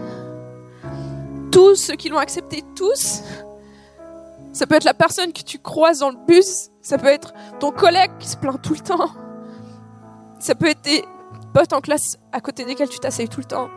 tous 1.52 1.76
ceux 1.76 1.94
qui 1.94 2.08
l'ont 2.08 2.18
accepté, 2.18 2.64
tous, 2.74 3.22
ça 4.52 4.66
peut 4.66 4.74
être 4.74 4.84
la 4.84 4.94
personne 4.94 5.32
que 5.32 5.42
tu 5.42 5.60
croises 5.60 6.00
dans 6.00 6.10
le 6.10 6.18
bus, 6.26 6.70
ça 6.80 6.98
peut 6.98 7.06
être 7.06 7.32
ton 7.60 7.70
collègue 7.70 8.10
qui 8.18 8.28
se 8.28 8.36
plaint 8.36 8.60
tout 8.60 8.74
le 8.74 8.80
temps, 8.80 9.10
ça 10.40 10.56
peut 10.56 10.66
être 10.66 10.82
tes 10.82 11.04
potes 11.54 11.72
en 11.72 11.80
classe 11.80 12.18
à 12.32 12.40
côté 12.40 12.64
desquels 12.64 12.88
tu 12.88 12.98
t'asseyes 12.98 13.28
tout 13.28 13.40
le 13.40 13.46
temps. 13.46 13.70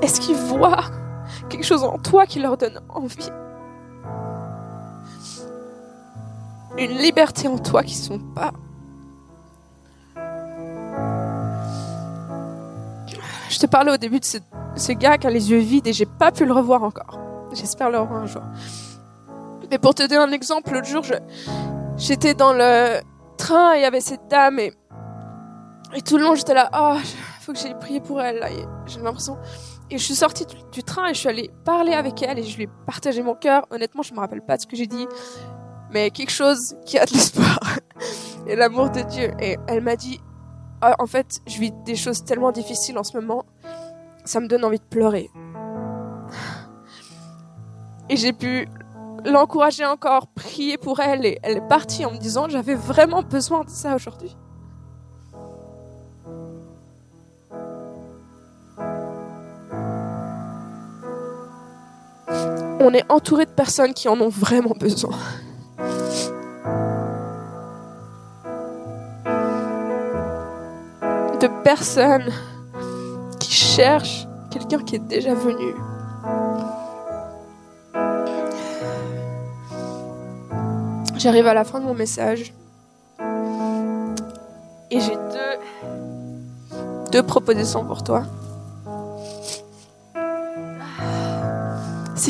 Est-ce 0.00 0.20
qu'ils 0.20 0.36
voient 0.36 1.01
quelque 1.48 1.64
chose 1.64 1.84
en 1.84 1.98
toi 1.98 2.26
qui 2.26 2.40
leur 2.40 2.56
donne 2.56 2.80
envie 2.88 3.30
Une 6.78 6.96
liberté 6.98 7.48
en 7.48 7.58
toi 7.58 7.82
qui 7.82 7.96
ne 7.96 8.02
sont 8.02 8.18
pas. 8.18 8.52
Je 13.50 13.58
te 13.58 13.66
parlais 13.66 13.92
au 13.92 13.98
début 13.98 14.18
de 14.18 14.24
ce, 14.24 14.92
gars 14.92 15.18
qui 15.18 15.26
a 15.26 15.30
les 15.30 15.50
yeux 15.50 15.58
vides 15.58 15.86
et 15.86 15.92
j'ai 15.92 16.06
pas 16.06 16.32
pu 16.32 16.46
le 16.46 16.52
revoir 16.52 16.82
encore. 16.82 17.18
J'espère 17.52 17.90
le 17.90 17.98
revoir 17.98 18.22
un 18.22 18.26
jour. 18.26 18.42
Mais 19.70 19.78
pour 19.78 19.94
te 19.94 20.02
donner 20.02 20.16
un 20.16 20.32
exemple, 20.32 20.72
l'autre 20.72 20.86
jour, 20.86 21.02
j'étais 21.98 22.32
dans 22.32 22.54
le 22.54 23.00
train 23.36 23.74
et 23.74 23.80
il 23.80 23.82
y 23.82 23.84
avait 23.84 24.00
cette 24.00 24.28
dame 24.28 24.58
et, 24.58 24.72
et 25.94 26.00
tout 26.00 26.16
le 26.16 26.24
long 26.24 26.34
j'étais 26.34 26.54
là, 26.54 26.70
oh, 26.74 26.96
faut 27.40 27.52
que 27.52 27.58
j'aille 27.58 27.78
prier 27.78 28.00
pour 28.00 28.20
elle. 28.22 28.42
J'ai 28.86 29.00
l'impression 29.00 29.36
et 29.92 29.98
je 29.98 30.04
suis 30.04 30.14
sortie 30.14 30.46
du, 30.72 30.82
train 30.82 31.08
et 31.08 31.14
je 31.14 31.20
suis 31.20 31.28
allée 31.28 31.50
parler 31.64 31.92
avec 31.92 32.22
elle 32.22 32.38
et 32.38 32.42
je 32.42 32.56
lui 32.56 32.64
ai 32.64 32.68
partagé 32.86 33.22
mon 33.22 33.34
cœur. 33.34 33.66
Honnêtement, 33.70 34.02
je 34.02 34.14
me 34.14 34.20
rappelle 34.20 34.40
pas 34.40 34.56
de 34.56 34.62
ce 34.62 34.66
que 34.66 34.74
j'ai 34.74 34.86
dit, 34.86 35.06
mais 35.90 36.10
quelque 36.10 36.32
chose 36.32 36.76
qui 36.86 36.98
a 36.98 37.04
de 37.04 37.12
l'espoir 37.12 37.78
et 38.46 38.56
l'amour 38.56 38.88
de 38.90 39.00
Dieu. 39.02 39.32
Et 39.38 39.58
elle 39.68 39.82
m'a 39.82 39.96
dit, 39.96 40.18
ah, 40.80 40.96
en 40.98 41.06
fait, 41.06 41.40
je 41.46 41.58
vis 41.58 41.72
des 41.84 41.94
choses 41.94 42.24
tellement 42.24 42.52
difficiles 42.52 42.96
en 42.96 43.04
ce 43.04 43.16
moment, 43.18 43.44
ça 44.24 44.40
me 44.40 44.48
donne 44.48 44.64
envie 44.64 44.78
de 44.78 44.84
pleurer. 44.84 45.30
Et 48.08 48.16
j'ai 48.16 48.32
pu 48.32 48.66
l'encourager 49.26 49.84
encore, 49.84 50.26
prier 50.28 50.78
pour 50.78 51.00
elle 51.00 51.26
et 51.26 51.38
elle 51.42 51.58
est 51.58 51.68
partie 51.68 52.06
en 52.06 52.12
me 52.12 52.18
disant, 52.18 52.48
j'avais 52.48 52.74
vraiment 52.74 53.22
besoin 53.22 53.64
de 53.64 53.70
ça 53.70 53.94
aujourd'hui. 53.94 54.34
On 62.82 62.92
est 62.92 63.10
entouré 63.10 63.46
de 63.46 63.50
personnes 63.50 63.94
qui 63.94 64.08
en 64.08 64.20
ont 64.20 64.28
vraiment 64.28 64.74
besoin. 64.78 65.16
De 71.40 71.48
personnes 71.64 72.30
qui 73.40 73.52
cherchent 73.52 74.26
quelqu'un 74.50 74.78
qui 74.78 74.96
est 74.96 75.06
déjà 75.06 75.34
venu. 75.34 75.74
J'arrive 81.16 81.46
à 81.46 81.54
la 81.54 81.64
fin 81.64 81.78
de 81.78 81.84
mon 81.84 81.94
message 81.94 82.52
et 84.90 85.00
j'ai 85.00 85.16
deux, 87.12 87.22
propositions 87.22 87.84
pour 87.84 88.02
toi. 88.02 88.24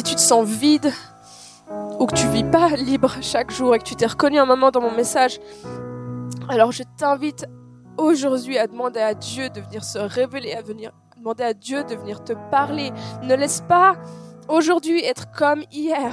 Tu 0.03 0.15
te 0.15 0.21
sens 0.21 0.47
vide 0.47 0.93
ou 1.99 2.07
que 2.07 2.15
tu 2.15 2.27
vis 2.29 2.45
pas 2.45 2.71
libre 2.71 3.17
chaque 3.21 3.51
jour 3.51 3.75
et 3.75 3.79
que 3.79 3.85
tu 3.85 3.97
t'es 3.97 4.07
reconnu 4.07 4.39
un 4.39 4.47
moment 4.47 4.71
dans 4.71 4.81
mon 4.81 4.95
message, 4.95 5.39
alors 6.49 6.73
je 6.73 6.83
t'invite 6.97 7.47
aujourd'hui 7.97 8.59
à 8.59 8.67
demander 8.67 9.01
à 9.01 9.15
Dieu 9.15 9.49
de 9.51 9.61
venir 9.61 9.85
se 9.85 9.99
révéler, 9.99 10.53
à 10.55 10.63
venir 10.63 10.93
demander 11.17 11.45
à 11.45 11.55
Dieu 11.55 11.85
de 11.85 11.95
venir 11.95 12.25
te 12.25 12.33
parler. 12.51 12.91
Ne 13.23 13.37
laisse 13.37 13.63
pas 13.69 13.95
aujourd'hui 14.49 15.05
être 15.05 15.31
comme 15.31 15.63
hier. 15.71 16.13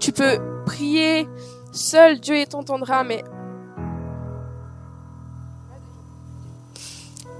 Tu 0.00 0.10
peux 0.10 0.38
prier 0.66 1.28
seul, 1.72 2.18
Dieu 2.18 2.44
t'entendra, 2.46 3.04
mais 3.04 3.22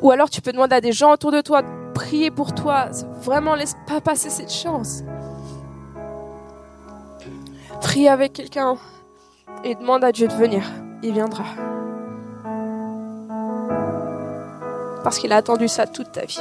ou 0.02 0.10
alors 0.10 0.30
tu 0.30 0.40
peux 0.40 0.52
demander 0.52 0.76
à 0.76 0.80
des 0.80 0.92
gens 0.92 1.12
autour 1.12 1.32
de 1.32 1.40
toi 1.40 1.62
prier 1.94 2.30
pour 2.30 2.54
toi. 2.54 2.88
Vraiment, 3.22 3.54
laisse 3.54 3.76
pas 3.86 4.00
passer 4.00 4.28
cette 4.28 4.52
chance. 4.52 5.02
Prie 7.80 8.08
avec 8.08 8.32
quelqu'un 8.32 8.76
et 9.64 9.74
demande 9.74 10.04
à 10.04 10.12
Dieu 10.12 10.28
de 10.28 10.34
venir. 10.34 10.62
Il 11.02 11.12
viendra. 11.12 11.44
Parce 15.02 15.18
qu'il 15.18 15.32
a 15.32 15.36
attendu 15.36 15.68
ça 15.68 15.86
toute 15.86 16.12
ta 16.12 16.24
vie. 16.24 16.40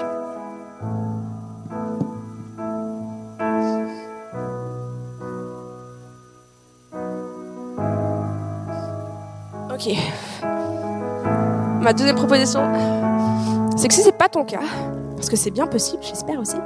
Ok. 9.73 9.97
Ma 11.81 11.91
deuxième 11.91 12.15
proposition, 12.15 12.61
c'est 13.75 13.89
que 13.89 13.93
si 13.93 14.01
c'est 14.01 14.17
pas 14.17 14.29
ton 14.29 14.45
cas, 14.45 14.61
parce 15.23 15.29
que 15.29 15.37
c'est 15.37 15.51
bien 15.51 15.67
possible, 15.67 16.03
j'espère 16.03 16.37
aussi. 16.37 16.57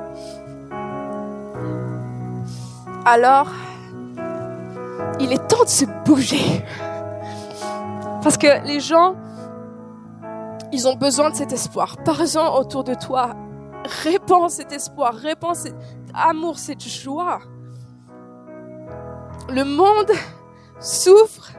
Alors, 3.05 3.51
il 5.19 5.31
est 5.31 5.47
temps 5.47 5.63
de 5.63 5.69
se 5.69 5.85
bouger. 6.03 6.65
Parce 8.23 8.35
que 8.35 8.65
les 8.65 8.79
gens, 8.79 9.13
ils 10.71 10.87
ont 10.87 10.95
besoin 10.95 11.29
de 11.29 11.35
cet 11.35 11.53
espoir. 11.53 11.97
Parle-en 12.03 12.57
autour 12.57 12.83
de 12.83 12.95
toi. 12.95 13.35
Répands 14.01 14.49
cet 14.49 14.71
espoir, 14.71 15.13
répands 15.13 15.53
cet 15.53 15.75
amour, 16.15 16.57
cette 16.57 16.81
joie. 16.81 17.41
Le 19.49 19.65
monde 19.65 20.11
souffre, 20.79 21.51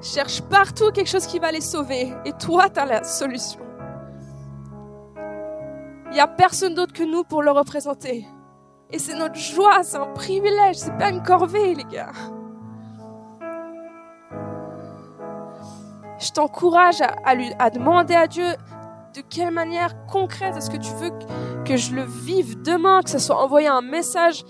cherche 0.00 0.40
partout 0.42 0.92
quelque 0.92 1.10
chose 1.10 1.26
qui 1.26 1.40
va 1.40 1.50
les 1.50 1.60
sauver. 1.60 2.14
Et 2.24 2.32
toi, 2.32 2.70
tu 2.70 2.78
as 2.78 2.86
la 2.86 3.02
solution. 3.02 3.63
Il 6.14 6.18
n'y 6.18 6.20
a 6.20 6.28
personne 6.28 6.76
d'autre 6.76 6.92
que 6.92 7.02
nous 7.02 7.24
pour 7.24 7.42
le 7.42 7.50
représenter. 7.50 8.24
Et 8.92 9.00
c'est 9.00 9.16
notre 9.16 9.34
joie, 9.34 9.82
c'est 9.82 9.96
un 9.96 10.06
privilège, 10.06 10.76
c'est 10.76 10.96
pas 10.96 11.10
une 11.10 11.24
corvée, 11.24 11.74
les 11.74 11.82
gars. 11.82 12.12
Je 16.20 16.30
t'encourage 16.30 17.00
à, 17.00 17.34
lui, 17.34 17.50
à 17.58 17.68
demander 17.68 18.14
à 18.14 18.28
Dieu 18.28 18.46
de 19.16 19.22
quelle 19.28 19.50
manière 19.50 20.06
concrète 20.06 20.56
est-ce 20.56 20.70
que 20.70 20.76
tu 20.76 20.92
veux 20.92 21.10
que 21.64 21.76
je 21.76 21.96
le 21.96 22.04
vive 22.04 22.62
demain, 22.62 23.02
que 23.02 23.10
ce 23.10 23.18
soit 23.18 23.42
envoyer 23.42 23.66
un 23.66 23.82
message 23.82 24.44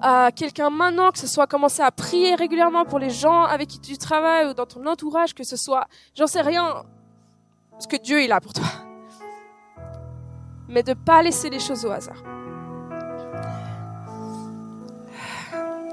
à 0.00 0.30
quelqu'un 0.34 0.70
maintenant, 0.70 1.10
que 1.10 1.18
ce 1.18 1.26
soit 1.26 1.46
commencer 1.46 1.82
à 1.82 1.90
prier 1.90 2.36
régulièrement 2.36 2.86
pour 2.86 2.98
les 2.98 3.10
gens 3.10 3.42
avec 3.42 3.68
qui 3.68 3.80
tu 3.80 3.98
travailles 3.98 4.46
ou 4.46 4.54
dans 4.54 4.64
ton 4.64 4.86
entourage, 4.86 5.34
que 5.34 5.44
ce 5.44 5.58
soit, 5.58 5.84
j'en 6.14 6.26
sais 6.26 6.40
rien, 6.40 6.84
ce 7.78 7.86
que 7.86 7.96
Dieu 7.96 8.22
il 8.22 8.32
a 8.32 8.40
pour 8.40 8.54
toi 8.54 8.64
mais 10.70 10.82
de 10.82 10.90
ne 10.90 10.94
pas 10.94 11.22
laisser 11.22 11.50
les 11.50 11.58
choses 11.58 11.84
au 11.84 11.90
hasard. 11.90 12.22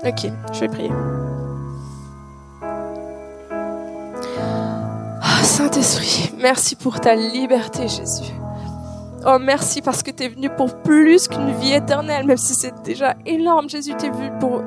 Ok, 0.06 0.32
je 0.54 0.60
vais 0.60 0.68
prier. 0.68 0.92
Ah, 5.22 5.44
Saint-Esprit, 5.44 6.32
merci 6.38 6.76
pour 6.76 7.02
ta 7.02 7.16
liberté, 7.16 7.88
Jésus. 7.88 8.32
Oh, 9.26 9.40
merci 9.40 9.82
parce 9.82 10.04
que 10.04 10.12
tu 10.12 10.24
es 10.24 10.30
venu 10.30 10.50
pour 10.52 10.82
plus 10.84 11.28
qu'une 11.28 11.52
vie 11.54 11.74
éternelle, 11.74 12.26
même 12.26 12.38
si 12.38 12.54
c'est 12.54 12.84
déjà 12.84 13.16
énorme. 13.26 13.68
Jésus, 13.68 13.94
tu 13.98 14.06
es 14.06 14.10
venu 14.10 14.32
pour 14.40 14.62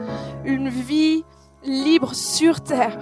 une 0.45 0.69
vie 0.69 1.25
libre 1.65 2.15
sur 2.15 2.61
terre. 2.61 2.99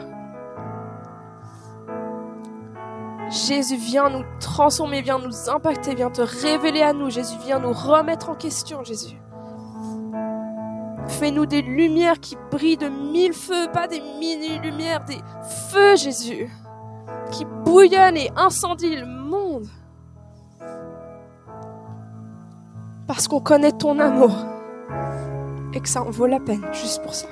Jésus, 3.31 3.77
viens 3.77 4.09
nous 4.09 4.25
transformer, 4.41 5.03
viens 5.03 5.19
nous 5.19 5.51
impacter, 5.51 5.95
viens 5.95 6.11
te 6.11 6.23
révéler 6.23 6.83
à 6.83 6.93
nous. 6.93 7.11
Jésus, 7.11 7.37
viens 7.45 7.59
nous 7.59 7.73
remettre 7.73 8.31
en 8.31 8.35
question, 8.35 8.83
Jésus. 8.85 9.17
Fais-nous 11.07 11.47
des 11.47 11.63
lumières 11.63 12.21
qui 12.21 12.37
brillent 12.51 12.77
de 12.77 12.89
mille 12.89 13.33
feux, 13.33 13.69
pas 13.73 13.87
des 13.87 14.01
mini-lumières, 14.01 15.05
des 15.05 15.19
feux, 15.71 15.97
Jésus, 15.97 16.51
qui 17.31 17.45
bouillonnent 17.65 18.17
et 18.17 18.31
incendient 18.37 19.01
le 19.01 19.07
monde. 19.07 19.67
Parce 23.07 23.27
qu'on 23.27 23.41
connaît 23.41 23.73
ton 23.73 23.99
amour 23.99 24.33
et 25.73 25.81
que 25.81 25.89
ça 25.89 26.03
en 26.03 26.11
vaut 26.11 26.27
la 26.27 26.41
peine 26.41 26.65
juste 26.73 27.03
pour 27.03 27.15
ça. 27.15 27.27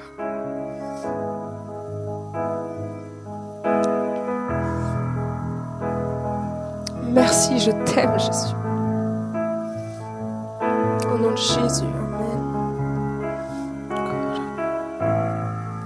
Merci, 7.17 7.59
je 7.59 7.71
t'aime, 7.71 8.19
Jésus. 8.19 8.55
Au 11.11 11.19
nom 11.19 11.31
de 11.31 11.37
Jésus. 11.39 12.06